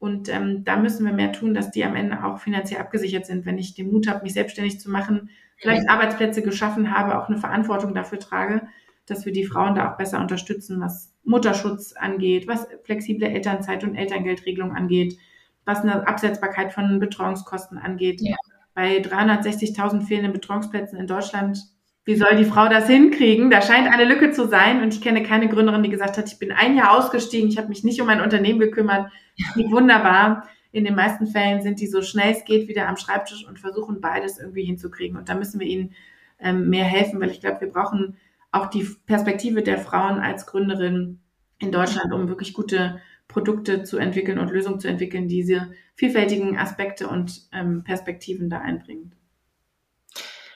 Und 0.00 0.28
ähm, 0.28 0.64
da 0.64 0.76
müssen 0.76 1.06
wir 1.06 1.14
mehr 1.14 1.32
tun, 1.32 1.54
dass 1.54 1.70
die 1.70 1.86
am 1.86 1.96
Ende 1.96 2.22
auch 2.24 2.40
finanziell 2.40 2.82
abgesichert 2.82 3.24
sind. 3.24 3.46
Wenn 3.46 3.56
ich 3.56 3.72
den 3.72 3.90
Mut 3.90 4.06
habe, 4.06 4.22
mich 4.22 4.34
selbstständig 4.34 4.80
zu 4.80 4.90
machen, 4.90 5.30
vielleicht 5.62 5.88
Arbeitsplätze 5.88 6.42
geschaffen 6.42 6.94
habe, 6.94 7.18
auch 7.18 7.28
eine 7.28 7.38
Verantwortung 7.38 7.94
dafür 7.94 8.18
trage, 8.18 8.62
dass 9.06 9.24
wir 9.24 9.32
die 9.32 9.46
Frauen 9.46 9.74
da 9.74 9.90
auch 9.90 9.96
besser 9.96 10.20
unterstützen, 10.20 10.80
was 10.80 11.14
Mutterschutz 11.24 11.92
angeht, 11.92 12.48
was 12.48 12.66
flexible 12.84 13.28
Elternzeit 13.28 13.84
und 13.84 13.94
Elterngeldregelung 13.94 14.74
angeht, 14.74 15.16
was 15.64 15.82
eine 15.82 16.06
Absetzbarkeit 16.06 16.72
von 16.72 16.98
Betreuungskosten 16.98 17.78
angeht. 17.78 18.20
Ja. 18.20 18.36
Bei 18.74 18.98
360.000 18.98 20.02
fehlenden 20.06 20.32
Betreuungsplätzen 20.32 20.98
in 20.98 21.06
Deutschland, 21.06 21.58
wie 22.04 22.16
soll 22.16 22.34
die 22.36 22.44
Frau 22.44 22.68
das 22.68 22.88
hinkriegen? 22.88 23.50
Da 23.50 23.62
scheint 23.62 23.86
eine 23.86 24.04
Lücke 24.04 24.32
zu 24.32 24.48
sein 24.48 24.82
und 24.82 24.92
ich 24.92 25.00
kenne 25.00 25.22
keine 25.22 25.48
Gründerin, 25.48 25.84
die 25.84 25.90
gesagt 25.90 26.18
hat, 26.18 26.26
ich 26.32 26.38
bin 26.38 26.50
ein 26.50 26.76
Jahr 26.76 26.98
ausgestiegen, 26.98 27.48
ich 27.48 27.58
habe 27.58 27.68
mich 27.68 27.84
nicht 27.84 28.00
um 28.00 28.08
mein 28.08 28.20
Unternehmen 28.20 28.58
gekümmert. 28.58 29.12
Ja. 29.36 29.70
Wunderbar. 29.70 30.48
In 30.72 30.84
den 30.84 30.94
meisten 30.94 31.26
Fällen 31.26 31.62
sind 31.62 31.80
die 31.80 31.86
so 31.86 32.02
schnell 32.02 32.32
es 32.32 32.44
geht 32.44 32.66
wieder 32.66 32.88
am 32.88 32.96
Schreibtisch 32.96 33.46
und 33.46 33.60
versuchen 33.60 34.00
beides 34.00 34.38
irgendwie 34.38 34.64
hinzukriegen. 34.64 35.16
Und 35.16 35.28
da 35.28 35.34
müssen 35.34 35.60
wir 35.60 35.66
ihnen 35.66 35.94
ähm, 36.40 36.68
mehr 36.70 36.84
helfen, 36.84 37.20
weil 37.20 37.30
ich 37.30 37.40
glaube, 37.40 37.60
wir 37.60 37.70
brauchen 37.70 38.16
auch 38.50 38.66
die 38.66 38.86
Perspektive 39.06 39.62
der 39.62 39.78
Frauen 39.78 40.18
als 40.18 40.46
Gründerin 40.46 41.20
in 41.58 41.72
Deutschland, 41.72 42.12
um 42.12 42.28
wirklich 42.28 42.54
gute 42.54 43.00
Produkte 43.28 43.84
zu 43.84 43.98
entwickeln 43.98 44.38
und 44.38 44.50
Lösungen 44.50 44.80
zu 44.80 44.88
entwickeln, 44.88 45.28
die 45.28 45.36
diese 45.36 45.72
vielfältigen 45.94 46.58
Aspekte 46.58 47.08
und 47.08 47.48
ähm, 47.52 47.84
Perspektiven 47.84 48.50
da 48.50 48.58
einbringen. 48.58 49.14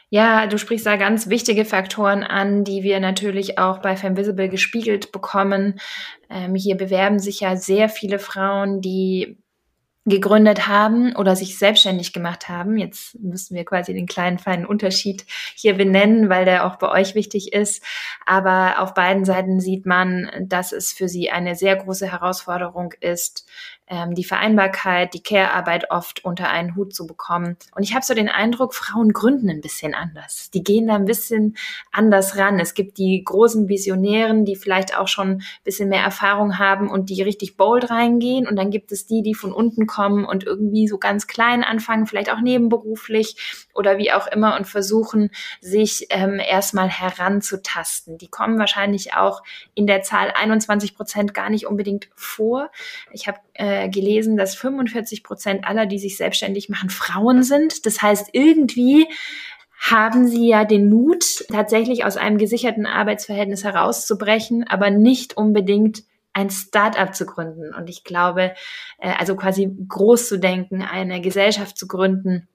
Ja, 0.09 0.47
du 0.47 0.57
sprichst 0.57 0.87
da 0.87 0.97
ganz 0.97 1.29
wichtige 1.29 1.65
Faktoren 1.65 2.23
an, 2.23 2.63
die 2.63 2.85
wir 2.85 3.01
natürlich 3.01 3.59
auch 3.59 3.79
bei 3.79 3.97
Femvisible 3.97 4.49
gespiegelt 4.49 5.11
bekommen. 5.11 5.81
Ähm, 6.31 6.55
hier 6.55 6.77
bewerben 6.77 7.19
sich 7.19 7.41
ja 7.41 7.57
sehr 7.57 7.89
viele 7.89 8.19
Frauen, 8.19 8.81
die 8.81 9.39
gegründet 10.07 10.69
haben 10.69 11.15
oder 11.17 11.35
sich 11.35 11.59
selbstständig 11.59 12.13
gemacht 12.13 12.49
haben. 12.49 12.79
Jetzt 12.79 13.19
müssen 13.19 13.57
wir 13.57 13.65
quasi 13.65 13.93
den 13.93 14.07
kleinen 14.07 14.39
feinen 14.39 14.65
Unterschied 14.65 15.27
hier 15.57 15.75
benennen, 15.75 16.29
weil 16.29 16.45
der 16.45 16.65
auch 16.65 16.77
bei 16.77 16.89
euch 16.89 17.17
wichtig 17.17 17.53
ist. 17.53 17.83
Aber 18.25 18.81
auf 18.81 18.95
beiden 18.95 19.25
Seiten 19.25 19.61
sieht 19.61 19.85
man, 19.85 20.31
dass 20.41 20.71
es 20.71 20.93
für 20.93 21.09
sie 21.09 21.31
eine 21.31 21.57
sehr 21.57 21.75
große 21.75 22.11
Herausforderung 22.11 22.95
ist, 23.01 23.47
die 23.89 24.25
Vereinbarkeit, 24.25 25.15
die 25.15 25.23
Care-Arbeit 25.23 25.93
oft 25.93 26.25
unter 26.25 26.49
einen 26.49 26.75
Hut 26.75 26.93
zu 26.93 27.07
bekommen. 27.07 27.57
Und 27.75 27.85
ich 27.85 27.95
habe 27.95 28.05
so 28.05 28.15
den 28.15 28.29
Eindruck, 28.29 28.75
Frauen 28.75 29.13
gründen 29.13 29.49
ein 29.49 29.61
bisschen 29.61 29.95
anders. 29.95 30.51
Die 30.51 30.65
gehen 30.65 30.89
da 30.89 30.97
ein 30.97 31.05
bisschen 31.05 31.57
anders 31.93 32.37
ran. 32.37 32.59
Es 32.59 32.75
gibt 32.75 32.99
die 32.99 33.23
großen 33.25 33.69
Visionären, 33.69 34.45
die 34.45 34.57
vielleicht 34.57 34.99
auch 34.99 35.07
schon 35.07 35.29
ein 35.29 35.43
bisschen 35.63 35.89
mehr 35.89 36.03
Erfahrung 36.03 36.59
haben 36.59 36.91
und 36.91 37.11
die 37.11 37.23
richtig 37.23 37.57
bold 37.57 37.89
reingehen. 37.89 38.49
Und 38.49 38.57
dann 38.57 38.71
gibt 38.71 38.91
es 38.91 39.07
die, 39.07 39.23
die 39.23 39.35
von 39.35 39.53
unten 39.53 39.87
kommen 39.87 40.25
und 40.25 40.43
irgendwie 40.43 40.89
so 40.89 40.99
ganz 40.99 41.29
klein 41.29 41.63
anfangen, 41.63 42.07
vielleicht 42.07 42.33
auch 42.33 42.41
nebenberuflich 42.41 43.67
oder 43.73 43.99
wie 43.99 44.11
auch 44.13 44.27
immer 44.27 44.57
und 44.57 44.67
versuchen, 44.67 45.31
sich 45.61 46.07
ähm, 46.11 46.41
erstmal 46.41 46.89
heranzutasten. 46.89 48.19
Die 48.19 48.29
kommen 48.29 48.59
wahrscheinlich 48.59 49.15
auch 49.15 49.45
in 49.75 49.87
der 49.87 50.03
Zahl 50.03 50.33
21 50.35 50.97
Prozent 50.97 51.35
gar 51.35 51.51
nicht 51.51 51.67
unbedingt 51.67 52.09
vor. 52.17 52.71
Ich 53.13 53.29
habe 53.29 53.39
äh, 53.55 53.76
gelesen, 53.89 54.37
dass 54.37 54.55
45 54.55 55.23
Prozent 55.23 55.67
aller, 55.67 55.87
die 55.87 55.99
sich 55.99 56.17
selbstständig 56.17 56.69
machen, 56.69 56.91
Frauen 56.91 57.43
sind. 57.43 57.87
Das 57.87 58.03
heißt, 58.03 58.31
irgendwie 58.33 59.07
haben 59.79 60.27
sie 60.27 60.49
ja 60.49 60.65
den 60.65 60.89
Mut, 60.89 61.45
tatsächlich 61.51 62.05
aus 62.05 62.17
einem 62.17 62.39
gesicherten 62.39 62.87
Arbeitsverhältnis 62.87 63.65
herauszubrechen, 63.65 64.67
aber 64.67 64.91
nicht 64.91 65.37
unbedingt 65.37 66.03
ein 66.33 66.51
Start-up 66.51 67.15
zu 67.15 67.25
gründen. 67.25 67.75
Und 67.75 67.89
ich 67.89 68.05
glaube, 68.05 68.55
äh, 68.99 69.13
also 69.19 69.37
quasi 69.37 69.75
groß 69.89 70.29
zu 70.29 70.39
denken, 70.39 70.83
eine 70.83 71.21
Gesellschaft 71.21 71.79
zu 71.79 71.87
gründen. 71.87 72.49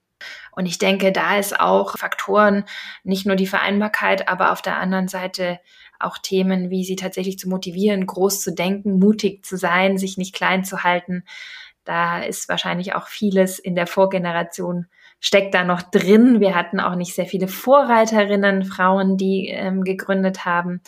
Und 0.52 0.66
ich 0.66 0.78
denke, 0.78 1.10
da 1.10 1.38
ist 1.38 1.58
auch 1.58 1.98
Faktoren, 1.98 2.64
nicht 3.02 3.26
nur 3.26 3.36
die 3.36 3.46
Vereinbarkeit, 3.46 4.28
aber 4.28 4.52
auf 4.52 4.62
der 4.62 4.78
anderen 4.78 5.08
Seite 5.08 5.58
auch 6.02 6.18
Themen, 6.18 6.70
wie 6.70 6.84
sie 6.84 6.96
tatsächlich 6.96 7.38
zu 7.38 7.48
motivieren, 7.48 8.06
groß 8.06 8.40
zu 8.40 8.52
denken, 8.54 8.98
mutig 8.98 9.44
zu 9.44 9.56
sein, 9.56 9.98
sich 9.98 10.16
nicht 10.16 10.34
klein 10.34 10.64
zu 10.64 10.82
halten. 10.82 11.24
Da 11.84 12.22
ist 12.22 12.48
wahrscheinlich 12.48 12.94
auch 12.94 13.08
vieles 13.08 13.58
in 13.58 13.74
der 13.74 13.86
Vorgeneration 13.86 14.86
steckt 15.22 15.54
da 15.54 15.64
noch 15.64 15.82
drin. 15.82 16.40
Wir 16.40 16.54
hatten 16.54 16.80
auch 16.80 16.96
nicht 16.96 17.14
sehr 17.14 17.26
viele 17.26 17.46
Vorreiterinnen, 17.48 18.64
Frauen, 18.64 19.16
die 19.16 19.48
ähm, 19.48 19.84
gegründet 19.84 20.44
haben. 20.44 20.82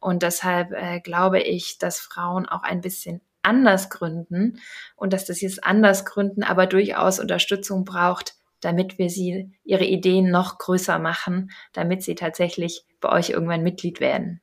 Und 0.00 0.22
deshalb 0.22 0.72
äh, 0.72 1.00
glaube 1.00 1.40
ich, 1.40 1.78
dass 1.78 2.00
Frauen 2.00 2.46
auch 2.46 2.64
ein 2.64 2.80
bisschen 2.80 3.20
anders 3.42 3.88
gründen 3.88 4.60
und 4.96 5.12
dass 5.12 5.24
das 5.24 5.40
jetzt 5.40 5.62
anders 5.62 6.04
gründen, 6.04 6.42
aber 6.42 6.66
durchaus 6.66 7.20
Unterstützung 7.20 7.84
braucht, 7.84 8.34
damit 8.60 8.98
wir 8.98 9.08
sie 9.08 9.52
ihre 9.62 9.84
Ideen 9.84 10.32
noch 10.32 10.58
größer 10.58 10.98
machen, 10.98 11.52
damit 11.72 12.02
sie 12.02 12.16
tatsächlich 12.16 12.84
bei 13.00 13.10
euch 13.10 13.30
irgendwann 13.30 13.62
Mitglied 13.62 14.00
werden. 14.00 14.40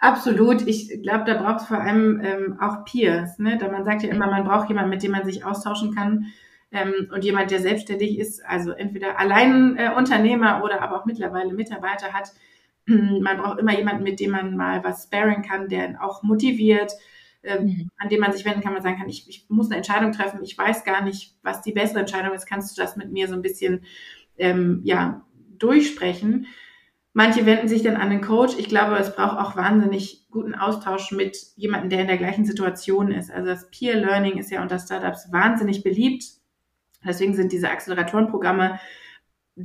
Absolut. 0.00 0.66
Ich 0.66 1.02
glaube, 1.02 1.24
da 1.24 1.42
braucht 1.42 1.62
es 1.62 1.66
vor 1.66 1.80
allem 1.80 2.20
ähm, 2.22 2.58
auch 2.60 2.84
Peers. 2.84 3.38
Ne? 3.38 3.58
Da 3.58 3.70
man 3.70 3.84
sagt 3.84 4.02
ja 4.02 4.10
immer, 4.10 4.26
man 4.26 4.44
braucht 4.44 4.68
jemanden, 4.68 4.90
mit 4.90 5.02
dem 5.02 5.10
man 5.10 5.24
sich 5.24 5.44
austauschen 5.44 5.94
kann 5.94 6.26
ähm, 6.70 7.08
und 7.12 7.24
jemand, 7.24 7.50
der 7.50 7.60
selbstständig 7.60 8.18
ist, 8.18 8.44
also 8.44 8.70
entweder 8.70 9.18
allein 9.18 9.76
äh, 9.76 9.90
Unternehmer 9.96 10.62
oder 10.62 10.82
aber 10.82 11.00
auch 11.00 11.06
mittlerweile 11.06 11.52
Mitarbeiter 11.52 12.12
hat. 12.12 12.32
Man 12.86 13.38
braucht 13.38 13.58
immer 13.58 13.76
jemanden, 13.76 14.02
mit 14.02 14.20
dem 14.20 14.30
man 14.30 14.56
mal 14.56 14.82
was 14.82 15.04
sparen 15.04 15.42
kann, 15.42 15.68
der 15.68 16.02
auch 16.02 16.22
motiviert, 16.22 16.92
ähm, 17.42 17.64
mhm. 17.64 17.90
an 17.98 18.08
dem 18.08 18.20
man 18.20 18.32
sich 18.32 18.44
wenden 18.44 18.62
kann, 18.62 18.72
man 18.72 18.82
sagen 18.82 18.96
kann, 18.96 19.08
ich, 19.08 19.28
ich 19.28 19.46
muss 19.48 19.66
eine 19.66 19.76
Entscheidung 19.76 20.12
treffen, 20.12 20.42
ich 20.42 20.56
weiß 20.56 20.84
gar 20.84 21.02
nicht, 21.02 21.34
was 21.42 21.60
die 21.60 21.72
bessere 21.72 22.00
Entscheidung 22.00 22.32
ist, 22.32 22.46
kannst 22.46 22.76
du 22.76 22.80
das 22.80 22.96
mit 22.96 23.12
mir 23.12 23.28
so 23.28 23.34
ein 23.34 23.42
bisschen 23.42 23.84
ähm, 24.38 24.80
ja, 24.84 25.26
durchsprechen. 25.58 26.46
Manche 27.18 27.46
wenden 27.46 27.66
sich 27.66 27.82
dann 27.82 27.96
an 27.96 28.10
den 28.10 28.20
Coach. 28.20 28.54
Ich 28.58 28.68
glaube, 28.68 28.94
es 28.94 29.16
braucht 29.16 29.38
auch 29.38 29.56
wahnsinnig 29.56 30.28
guten 30.30 30.54
Austausch 30.54 31.10
mit 31.10 31.36
jemandem, 31.56 31.90
der 31.90 32.02
in 32.02 32.06
der 32.06 32.16
gleichen 32.16 32.44
Situation 32.44 33.10
ist. 33.10 33.28
Also 33.32 33.48
das 33.48 33.72
Peer 33.72 33.96
Learning 33.96 34.38
ist 34.38 34.52
ja 34.52 34.62
unter 34.62 34.78
Startups 34.78 35.32
wahnsinnig 35.32 35.82
beliebt. 35.82 36.22
Deswegen 37.04 37.34
sind 37.34 37.50
diese 37.50 37.70
Acceleratorenprogramme 37.70 38.78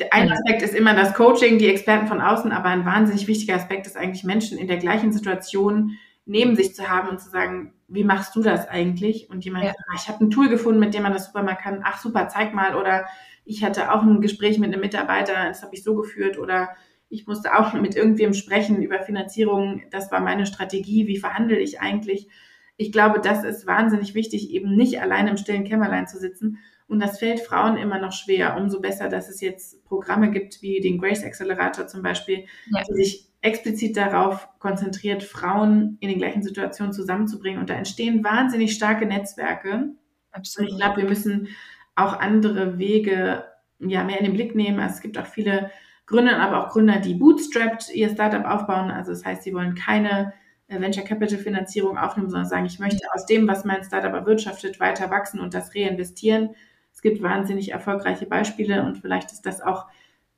ein 0.09 0.31
Aspekt 0.31 0.63
ist 0.63 0.73
immer 0.73 0.95
das 0.95 1.13
Coaching, 1.13 1.59
die 1.59 1.69
Experten 1.69 2.07
von 2.07 2.21
außen, 2.21 2.51
aber 2.51 2.69
ein 2.69 2.87
wahnsinnig 2.87 3.27
wichtiger 3.27 3.53
Aspekt 3.53 3.85
ist 3.85 3.97
eigentlich 3.97 4.23
Menschen 4.23 4.57
in 4.57 4.67
der 4.67 4.77
gleichen 4.77 5.11
Situation 5.11 5.91
neben 6.25 6.55
sich 6.55 6.73
zu 6.73 6.89
haben 6.89 7.07
und 7.09 7.21
zu 7.21 7.29
sagen, 7.29 7.75
wie 7.87 8.03
machst 8.03 8.35
du 8.35 8.41
das 8.41 8.67
eigentlich? 8.67 9.29
Und 9.29 9.45
jemand, 9.45 9.65
ja. 9.65 9.73
sagt, 9.73 10.01
ich 10.01 10.09
habe 10.09 10.25
ein 10.25 10.31
Tool 10.31 10.49
gefunden, 10.49 10.79
mit 10.79 10.95
dem 10.95 11.03
man 11.03 11.13
das 11.13 11.27
super 11.27 11.43
mal 11.43 11.53
kann. 11.53 11.81
Ach 11.83 12.01
super, 12.01 12.29
zeig 12.29 12.55
mal. 12.55 12.75
Oder 12.75 13.05
ich 13.45 13.63
hatte 13.63 13.91
auch 13.91 14.01
ein 14.01 14.21
Gespräch 14.21 14.57
mit 14.57 14.73
einem 14.73 14.81
Mitarbeiter, 14.81 15.49
das 15.49 15.61
habe 15.61 15.75
ich 15.75 15.83
so 15.83 15.93
geführt. 15.93 16.39
Oder 16.39 16.69
ich 17.09 17.27
musste 17.27 17.57
auch 17.57 17.73
mit 17.73 17.95
irgendwem 17.95 18.33
sprechen 18.33 18.81
über 18.81 19.01
Finanzierung. 19.01 19.83
Das 19.91 20.11
war 20.11 20.19
meine 20.19 20.45
Strategie. 20.45 21.07
Wie 21.07 21.17
verhandle 21.17 21.59
ich 21.59 21.79
eigentlich? 21.79 22.27
Ich 22.75 22.91
glaube, 22.91 23.19
das 23.21 23.43
ist 23.43 23.67
wahnsinnig 23.67 24.15
wichtig, 24.15 24.49
eben 24.51 24.75
nicht 24.75 24.99
allein 24.99 25.27
im 25.27 25.37
stillen 25.37 25.63
Kämmerlein 25.63 26.07
zu 26.07 26.17
sitzen. 26.17 26.57
Und 26.87 26.99
das 26.99 27.19
fällt 27.19 27.39
Frauen 27.39 27.77
immer 27.77 27.99
noch 27.99 28.11
schwer. 28.11 28.57
Umso 28.57 28.81
besser, 28.81 29.09
dass 29.09 29.29
es 29.29 29.41
jetzt 29.41 29.85
Programme 29.85 30.31
gibt, 30.31 30.61
wie 30.61 30.81
den 30.81 30.97
Grace 30.97 31.23
Accelerator 31.23 31.87
zum 31.87 32.01
Beispiel, 32.01 32.45
ja. 32.71 32.81
die 32.89 32.93
sich 32.93 33.29
explizit 33.41 33.97
darauf 33.97 34.47
konzentriert, 34.59 35.21
Frauen 35.21 35.97
in 35.99 36.09
den 36.09 36.17
gleichen 36.17 36.43
Situationen 36.43 36.93
zusammenzubringen. 36.93 37.59
Und 37.59 37.69
da 37.69 37.75
entstehen 37.75 38.23
wahnsinnig 38.23 38.73
starke 38.73 39.05
Netzwerke. 39.05 39.89
Absolut. 40.31 40.69
Und 40.69 40.75
ich 40.75 40.81
glaube, 40.81 41.01
wir 41.01 41.09
müssen 41.09 41.49
auch 41.95 42.19
andere 42.19 42.79
Wege 42.79 43.45
ja, 43.79 44.03
mehr 44.03 44.19
in 44.19 44.25
den 44.25 44.33
Blick 44.33 44.55
nehmen. 44.55 44.79
Also 44.79 44.95
es 44.95 45.01
gibt 45.01 45.17
auch 45.17 45.27
viele 45.27 45.71
Gründer, 46.05 46.39
aber 46.39 46.65
auch 46.65 46.69
Gründer, 46.71 46.99
die 46.99 47.13
bootstrapped 47.13 47.93
ihr 47.93 48.09
Startup 48.09 48.45
aufbauen. 48.45 48.91
Also 48.91 49.11
das 49.11 49.23
heißt, 49.25 49.43
sie 49.43 49.53
wollen 49.53 49.75
keine 49.75 50.33
äh, 50.67 50.79
Venture 50.79 51.03
Capital 51.03 51.37
Finanzierung 51.37 51.97
aufnehmen, 51.97 52.29
sondern 52.29 52.49
sagen, 52.49 52.65
ich 52.65 52.79
möchte 52.79 53.07
aus 53.13 53.25
dem, 53.25 53.47
was 53.47 53.65
mein 53.65 53.83
Startup 53.83 54.13
erwirtschaftet, 54.13 54.79
weiter 54.79 55.09
wachsen 55.09 55.39
und 55.39 55.53
das 55.53 55.73
reinvestieren. 55.75 56.55
Es 56.93 57.01
gibt 57.01 57.21
wahnsinnig 57.21 57.71
erfolgreiche 57.71 58.25
Beispiele 58.25 58.83
und 58.83 58.97
vielleicht 58.97 59.31
ist 59.31 59.45
das 59.45 59.61
auch 59.61 59.87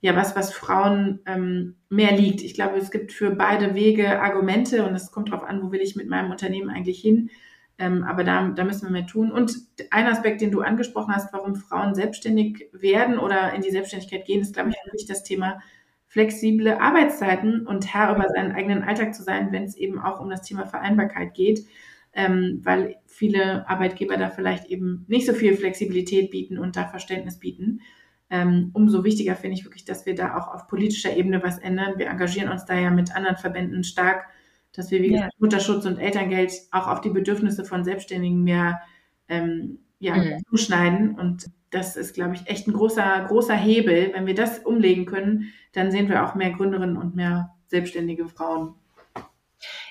ja 0.01 0.15
was, 0.15 0.35
was 0.35 0.53
Frauen 0.53 1.19
ähm, 1.25 1.75
mehr 1.89 2.15
liegt. 2.15 2.41
Ich 2.41 2.53
glaube, 2.53 2.77
es 2.77 2.91
gibt 2.91 3.11
für 3.11 3.31
beide 3.31 3.75
Wege 3.75 4.21
Argumente 4.21 4.85
und 4.85 4.93
es 4.95 5.11
kommt 5.11 5.31
darauf 5.31 5.43
an, 5.43 5.63
wo 5.63 5.71
will 5.71 5.81
ich 5.81 5.95
mit 5.95 6.07
meinem 6.07 6.31
Unternehmen 6.31 6.69
eigentlich 6.69 7.01
hin. 7.01 7.29
Ähm, 7.77 8.03
aber 8.03 8.23
da, 8.23 8.49
da 8.49 8.63
müssen 8.63 8.87
wir 8.87 8.91
mehr 8.91 9.07
tun. 9.07 9.31
Und 9.31 9.57
ein 9.91 10.07
Aspekt, 10.07 10.41
den 10.41 10.51
du 10.51 10.61
angesprochen 10.61 11.13
hast, 11.13 11.33
warum 11.33 11.55
Frauen 11.55 11.93
selbstständig 11.93 12.69
werden 12.71 13.17
oder 13.17 13.53
in 13.53 13.61
die 13.61 13.71
Selbstständigkeit 13.71 14.25
gehen, 14.25 14.41
ist, 14.41 14.53
glaube 14.53 14.69
ich, 14.69 14.75
wirklich 14.85 15.07
das 15.07 15.23
Thema 15.23 15.61
flexible 16.07 16.77
Arbeitszeiten 16.79 17.67
und 17.67 17.93
Herr 17.93 18.15
über 18.15 18.29
seinen 18.29 18.53
eigenen 18.53 18.83
Alltag 18.83 19.13
zu 19.13 19.23
sein, 19.23 19.51
wenn 19.51 19.63
es 19.63 19.75
eben 19.75 19.99
auch 19.99 20.21
um 20.21 20.29
das 20.29 20.43
Thema 20.43 20.65
Vereinbarkeit 20.65 21.33
geht, 21.33 21.65
ähm, 22.13 22.61
weil 22.63 22.95
viele 23.05 23.67
Arbeitgeber 23.67 24.15
da 24.15 24.29
vielleicht 24.29 24.67
eben 24.67 25.03
nicht 25.09 25.25
so 25.25 25.33
viel 25.33 25.57
Flexibilität 25.57 26.31
bieten 26.31 26.57
und 26.57 26.77
da 26.77 26.85
Verständnis 26.85 27.39
bieten. 27.39 27.81
Ähm, 28.29 28.71
umso 28.73 29.03
wichtiger 29.03 29.35
finde 29.35 29.57
ich 29.57 29.65
wirklich, 29.65 29.83
dass 29.83 30.05
wir 30.05 30.15
da 30.15 30.37
auch 30.37 30.47
auf 30.53 30.67
politischer 30.67 31.15
Ebene 31.15 31.43
was 31.43 31.57
ändern. 31.57 31.95
Wir 31.97 32.07
engagieren 32.07 32.49
uns 32.49 32.63
da 32.63 32.75
ja 32.75 32.89
mit 32.89 33.13
anderen 33.13 33.35
Verbänden 33.35 33.83
stark 33.83 34.27
dass 34.75 34.91
wir, 34.91 35.01
wie 35.01 35.09
gesagt, 35.09 35.33
Mutterschutz 35.39 35.85
und 35.85 35.97
Elterngeld 35.97 36.53
auch 36.71 36.87
auf 36.87 37.01
die 37.01 37.09
Bedürfnisse 37.09 37.65
von 37.65 37.83
Selbstständigen 37.83 38.43
mehr 38.43 38.81
ähm, 39.27 39.79
ja, 39.99 40.15
mhm. 40.15 40.43
zuschneiden. 40.49 41.15
Und 41.15 41.49
das 41.69 41.95
ist, 41.95 42.13
glaube 42.13 42.35
ich, 42.35 42.47
echt 42.47 42.67
ein 42.67 42.73
großer, 42.73 43.25
großer 43.27 43.55
Hebel. 43.55 44.11
Wenn 44.13 44.25
wir 44.25 44.35
das 44.35 44.59
umlegen 44.59 45.05
können, 45.05 45.51
dann 45.73 45.91
sehen 45.91 46.09
wir 46.09 46.25
auch 46.25 46.35
mehr 46.35 46.51
Gründerinnen 46.51 46.97
und 46.97 47.15
mehr 47.15 47.55
selbstständige 47.67 48.27
Frauen 48.27 48.75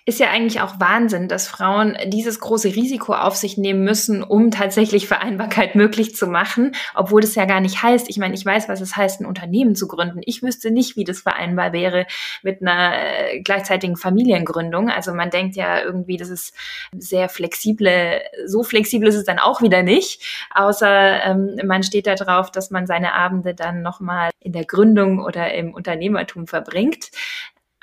ist 0.06 0.20
ja 0.20 0.30
eigentlich 0.30 0.60
auch 0.60 0.78
Wahnsinn, 0.80 1.28
dass 1.28 1.48
Frauen 1.48 1.96
dieses 2.06 2.38
große 2.38 2.68
Risiko 2.68 3.14
auf 3.14 3.36
sich 3.36 3.56
nehmen 3.56 3.84
müssen, 3.84 4.22
um 4.22 4.50
tatsächlich 4.50 5.08
Vereinbarkeit 5.08 5.74
möglich 5.76 6.14
zu 6.14 6.26
machen, 6.26 6.72
obwohl 6.94 7.22
das 7.22 7.34
ja 7.34 7.46
gar 7.46 7.60
nicht 7.60 7.82
heißt. 7.82 8.10
Ich 8.10 8.18
meine, 8.18 8.34
ich 8.34 8.44
weiß, 8.44 8.68
was 8.68 8.82
es 8.82 8.96
heißt, 8.96 9.22
ein 9.22 9.26
Unternehmen 9.26 9.74
zu 9.74 9.88
gründen. 9.88 10.20
Ich 10.26 10.42
wüsste 10.42 10.70
nicht, 10.70 10.96
wie 10.96 11.04
das 11.04 11.20
vereinbar 11.20 11.72
wäre 11.72 12.06
mit 12.42 12.60
einer 12.60 12.92
äh, 12.96 13.40
gleichzeitigen 13.40 13.96
Familiengründung. 13.96 14.90
Also 14.90 15.14
man 15.14 15.30
denkt 15.30 15.56
ja 15.56 15.82
irgendwie, 15.82 16.18
das 16.18 16.28
ist 16.28 16.54
sehr 16.94 17.30
flexible, 17.30 18.20
so 18.44 18.62
flexibel 18.62 19.08
ist 19.08 19.14
es 19.14 19.24
dann 19.24 19.38
auch 19.38 19.62
wieder 19.62 19.82
nicht, 19.82 20.22
außer 20.54 21.24
ähm, 21.24 21.58
man 21.64 21.82
steht 21.82 22.06
da 22.06 22.14
drauf, 22.14 22.50
dass 22.50 22.70
man 22.70 22.86
seine 22.86 23.14
Abende 23.14 23.54
dann 23.54 23.80
nochmal 23.80 24.30
in 24.40 24.52
der 24.52 24.66
Gründung 24.66 25.20
oder 25.20 25.54
im 25.54 25.72
Unternehmertum 25.72 26.46
verbringt. 26.46 27.10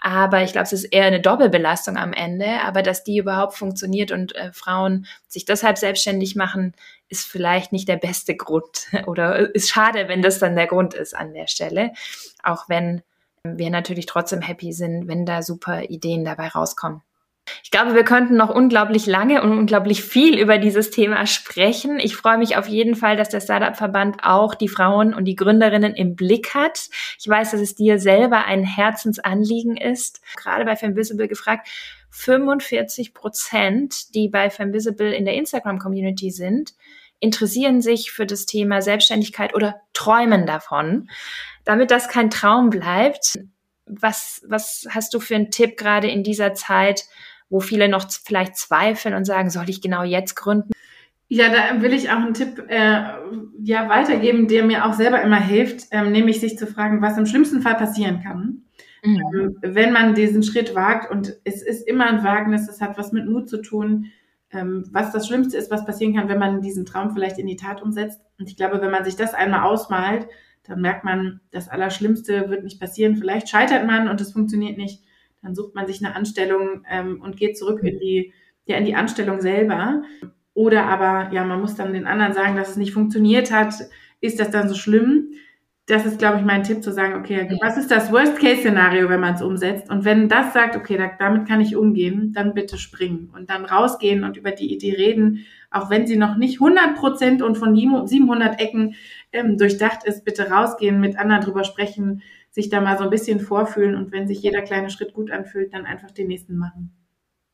Aber 0.04 0.42
ich 0.42 0.52
glaube, 0.52 0.64
es 0.64 0.74
ist 0.74 0.86
eher 0.86 1.06
eine 1.06 1.22
Doppelbelastung 1.22 1.96
am 1.96 2.12
Ende. 2.12 2.62
Aber 2.64 2.82
dass 2.82 3.04
die 3.04 3.18
überhaupt 3.18 3.54
funktioniert 3.54 4.12
und 4.12 4.36
äh, 4.36 4.52
Frauen 4.52 5.06
sich 5.28 5.46
deshalb 5.46 5.78
selbstständig 5.78 6.36
machen, 6.36 6.74
ist 7.08 7.28
vielleicht 7.28 7.72
nicht 7.72 7.88
der 7.88 7.98
beste 7.98 8.36
Grund 8.36 8.88
oder 9.06 9.54
ist 9.56 9.70
schade, 9.70 10.08
wenn 10.08 10.24
das 10.24 10.40
dann 10.40 10.56
der 10.56 10.68
Grund 10.68 10.96
ist 10.96 11.16
an 11.16 11.34
der 11.34 11.48
Stelle. 11.48 11.92
Auch 12.44 12.68
wenn 12.68 13.04
wir 13.44 13.70
natürlich 13.70 14.08
trotzdem 14.08 14.42
happy 14.42 14.74
sind, 14.74 15.08
wenn 15.08 15.26
da 15.26 15.44
super 15.44 15.84
Ideen 15.84 16.26
dabei 16.26 16.48
rauskommen. 16.48 17.02
Ich 17.64 17.72
glaube, 17.72 17.96
wir 17.96 18.04
könnten 18.04 18.36
noch 18.36 18.50
unglaublich 18.50 19.08
lange 19.08 19.42
und 19.42 19.58
unglaublich 19.58 20.04
viel 20.04 20.38
über 20.38 20.58
dieses 20.58 20.92
Thema 20.92 21.26
sprechen. 21.26 22.00
Ich 22.00 22.16
freue 22.16 22.38
mich 22.38 22.56
auf 22.56 22.68
jeden 22.68 22.96
Fall, 22.96 23.16
dass 23.16 23.30
der 23.30 23.42
Startup-Verband 23.42 24.24
auch 24.24 24.56
die 24.56 24.68
Frauen 24.68 25.14
und 25.14 25.26
die 25.26 25.36
Gründerinnen 25.36 25.96
im 25.96 26.16
Blick 26.16 26.54
hat. 26.54 26.90
Ich 27.20 27.28
weiß, 27.28 27.52
dass 27.52 27.62
es 27.62 27.76
dir 27.76 28.00
selber 28.00 28.46
ein 28.46 28.64
Herzensanliegen 28.64 29.78
ist. 29.78 30.22
Gerade 30.36 30.66
bei 30.66 30.76
Femvisible 30.76 31.28
gefragt, 31.28 31.68
45 32.12 33.14
Prozent, 33.14 34.14
die 34.14 34.28
bei 34.28 34.50
Femvisible 34.50 35.14
in 35.14 35.26
der 35.26 35.36
Instagram-Community 35.36 36.30
sind, 36.30 36.74
interessieren 37.20 37.82
sich 37.82 38.12
für 38.12 38.26
das 38.26 38.46
Thema 38.46 38.82
Selbstständigkeit 38.82 39.56
oder 39.56 39.82
träumen 39.94 40.46
davon. 40.46 41.10
Damit 41.64 41.92
das 41.92 42.10
kein 42.10 42.30
Traum 42.30 42.70
bleibt, 42.70 43.40
was, 43.86 44.44
was 44.48 44.88
hast 44.90 45.14
du 45.14 45.20
für 45.20 45.36
einen 45.36 45.52
Tipp 45.52 45.78
gerade 45.78 46.10
in 46.10 46.24
dieser 46.24 46.54
Zeit, 46.54 47.06
wo 47.52 47.60
viele 47.60 47.90
noch 47.90 48.10
vielleicht 48.10 48.56
zweifeln 48.56 49.14
und 49.14 49.26
sagen, 49.26 49.52
soll 49.52 49.70
ich 49.70 49.82
genau 49.82 50.04
jetzt 50.04 50.36
gründen? 50.36 50.72
Ja, 51.28 51.46
da 51.50 51.82
will 51.82 51.94
ich 51.94 52.10
auch 52.10 52.18
einen 52.18 52.34
Tipp 52.34 52.66
äh, 52.68 53.04
ja, 53.62 53.88
weitergeben, 53.88 54.48
der 54.48 54.66
mir 54.66 54.86
auch 54.86 54.94
selber 54.94 55.22
immer 55.22 55.40
hilft, 55.40 55.88
ähm, 55.92 56.12
nämlich 56.12 56.40
sich 56.40 56.58
zu 56.58 56.66
fragen, 56.66 57.02
was 57.02 57.18
im 57.18 57.26
schlimmsten 57.26 57.62
Fall 57.62 57.76
passieren 57.76 58.22
kann. 58.24 58.64
Mhm. 59.04 59.22
Ähm, 59.34 59.58
wenn 59.62 59.94
man 59.94 60.16
diesen 60.16 60.44
Schritt 60.44 60.76
wagt 60.76 61.10
und 61.10 61.38
es 61.44 61.62
ist 61.62 61.88
immer 61.88 62.08
ein 62.08 62.24
Wagnis, 62.24 62.68
es 62.68 62.82
hat 62.82 62.98
was 62.98 63.12
mit 63.12 63.28
Mut 63.28 63.50
zu 63.50 63.62
tun, 63.62 64.08
ähm, 64.52 64.84
was 64.92 65.12
das 65.12 65.28
Schlimmste 65.28 65.58
ist, 65.58 65.72
was 65.72 65.86
passieren 65.86 66.16
kann, 66.16 66.28
wenn 66.28 66.40
man 66.40 66.62
diesen 66.62 66.86
Traum 66.86 67.12
vielleicht 67.12 67.38
in 67.38 67.48
die 67.48 67.56
Tat 67.56 67.82
umsetzt. 67.82 68.22
Und 68.38 68.50
ich 68.50 68.58
glaube, 68.58 68.82
wenn 68.82 68.92
man 68.92 69.06
sich 69.06 69.16
das 69.16 69.34
einmal 69.34 69.64
ausmalt, 69.64 70.28
dann 70.64 70.82
merkt 70.82 71.04
man, 71.04 71.40
das 71.52 71.70
Allerschlimmste 71.70 72.50
wird 72.50 72.64
nicht 72.64 72.80
passieren. 72.80 73.16
Vielleicht 73.16 73.50
scheitert 73.50 73.86
man 73.86 74.08
und 74.08 74.22
es 74.22 74.34
funktioniert 74.34 74.78
nicht 74.78 75.02
dann 75.42 75.56
sucht 75.56 75.76
man 75.76 75.88
sich 75.88 76.04
eine 76.04 76.16
Anstellung 76.16 76.84
ähm, 76.90 77.22
und 77.22 77.38
geht 77.38 77.58
zurück 77.58 77.82
in 77.84 78.00
die, 78.00 78.34
ja, 78.66 78.78
in 78.78 78.86
die 78.86 78.96
Anstellung 78.96 79.42
selber. 79.42 80.04
Oder 80.54 80.86
aber, 80.86 81.34
ja, 81.34 81.44
man 81.44 81.62
muss 81.62 81.76
dann 81.76 81.94
den 81.94 82.08
anderen 82.08 82.34
sagen, 82.34 82.56
dass 82.56 82.70
es 82.70 82.78
nicht 82.78 82.94
funktioniert 82.94 83.52
hat. 83.52 83.74
Ist 84.20 84.40
das 84.40 84.52
dann 84.52 84.70
so 84.70 84.76
schlimm? 84.76 85.32
Das 85.88 86.06
ist, 86.06 86.20
glaube 86.20 86.38
ich, 86.38 86.46
mein 86.46 86.64
Tipp 86.64 86.84
zu 86.84 86.94
sagen, 86.94 87.16
okay, 87.16 87.58
was 87.62 87.76
ist 87.76 87.90
das 87.90 88.12
Worst-Case-Szenario, 88.12 89.10
wenn 89.10 89.20
man 89.20 89.34
es 89.34 89.42
umsetzt? 89.42 89.90
Und 89.90 90.06
wenn 90.06 90.30
das 90.30 90.54
sagt, 90.54 90.76
okay, 90.76 90.96
da, 90.96 91.12
damit 91.18 91.48
kann 91.48 91.60
ich 91.60 91.76
umgehen, 91.76 92.34
dann 92.34 92.54
bitte 92.54 92.78
springen 92.78 93.32
und 93.36 93.50
dann 93.50 93.66
rausgehen 93.66 94.24
und 94.24 94.38
über 94.38 94.52
die 94.52 94.72
Idee 94.74 94.94
reden, 94.94 95.46
auch 95.72 95.90
wenn 95.90 96.06
sie 96.06 96.18
noch 96.18 96.38
nicht 96.38 96.62
100 96.62 96.96
Prozent 96.96 97.42
und 97.42 97.58
von 97.58 97.76
700 97.76 98.60
Ecken 98.60 98.96
ähm, 99.32 99.58
durchdacht 99.58 100.04
ist, 100.06 100.24
bitte 100.24 100.50
rausgehen, 100.50 101.00
mit 101.00 101.18
anderen 101.18 101.42
drüber 101.42 101.64
sprechen, 101.64 102.22
sich 102.52 102.70
da 102.70 102.82
mal 102.82 102.98
so 102.98 103.06
ein 103.06 103.10
bisschen 103.10 103.40
vorfühlen 103.40 103.96
und 103.96 104.12
wenn 104.12 104.28
sich 104.28 104.42
jeder 104.42 104.62
kleine 104.62 104.90
Schritt 104.90 105.14
gut 105.14 105.32
anfühlt, 105.32 105.74
dann 105.74 105.86
einfach 105.86 106.12
den 106.12 106.28
nächsten 106.28 106.58
machen. 106.58 106.96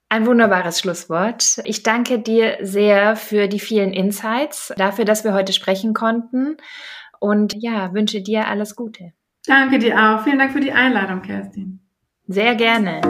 Ein 0.10 0.26
wunderbares 0.26 0.80
Schlusswort. 0.80 1.62
Ich 1.66 1.84
danke 1.84 2.20
dir 2.20 2.58
sehr 2.62 3.16
für 3.16 3.48
die 3.48 3.60
vielen 3.60 3.94
Insights, 3.94 4.74
dafür, 4.78 5.06
dass 5.06 5.24
wir 5.24 5.34
heute 5.34 5.54
sprechen 5.54 5.94
konnten 5.94 6.58
und 7.20 7.56
ja, 7.58 7.94
wünsche 7.94 8.22
dir 8.22 8.48
alles 8.48 8.76
Gute. 8.76 9.12
Danke 9.46 9.80
dir 9.80 9.96
auch. 9.98 10.24
Vielen 10.24 10.40
Dank 10.40 10.52
für 10.52 10.60
die 10.60 10.72
Einladung, 10.72 11.22
Kerstin. 11.22 11.80
Sehr 12.28 12.56
gerne. 12.56 13.02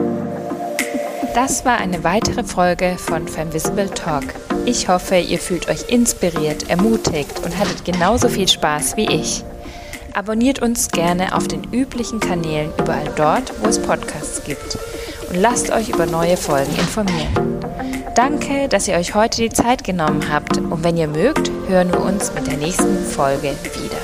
Das 1.33 1.65
war 1.65 1.77
eine 1.77 2.03
weitere 2.03 2.43
Folge 2.43 2.95
von 2.97 3.27
Femvisible 3.27 3.89
Talk. 3.91 4.23
Ich 4.65 4.89
hoffe, 4.89 5.17
ihr 5.17 5.37
fühlt 5.37 5.69
euch 5.69 5.89
inspiriert, 5.89 6.69
ermutigt 6.69 7.39
und 7.45 7.57
hattet 7.57 7.85
genauso 7.85 8.27
viel 8.27 8.47
Spaß 8.47 8.97
wie 8.97 9.07
ich. 9.07 9.43
Abonniert 10.17 10.63
uns 10.63 10.87
gerne 10.87 11.35
auf 11.35 11.47
den 11.47 11.63
üblichen 11.71 12.19
Kanälen 12.19 12.71
überall 12.79 13.07
dort, 13.15 13.53
wo 13.61 13.67
es 13.67 13.79
Podcasts 13.79 14.43
gibt. 14.43 14.75
Und 15.29 15.39
lasst 15.39 15.69
euch 15.69 15.89
über 15.89 16.07
neue 16.07 16.37
Folgen 16.37 16.71
informieren. 16.71 17.59
Danke, 18.15 18.67
dass 18.67 18.87
ihr 18.87 18.95
euch 18.95 19.13
heute 19.13 19.43
die 19.43 19.51
Zeit 19.51 19.83
genommen 19.83 20.27
habt. 20.27 20.57
Und 20.57 20.83
wenn 20.83 20.97
ihr 20.97 21.07
mögt, 21.07 21.51
hören 21.67 21.91
wir 21.91 22.01
uns 22.01 22.33
mit 22.33 22.47
der 22.47 22.57
nächsten 22.57 22.97
Folge 23.05 23.53
wieder. 23.75 23.97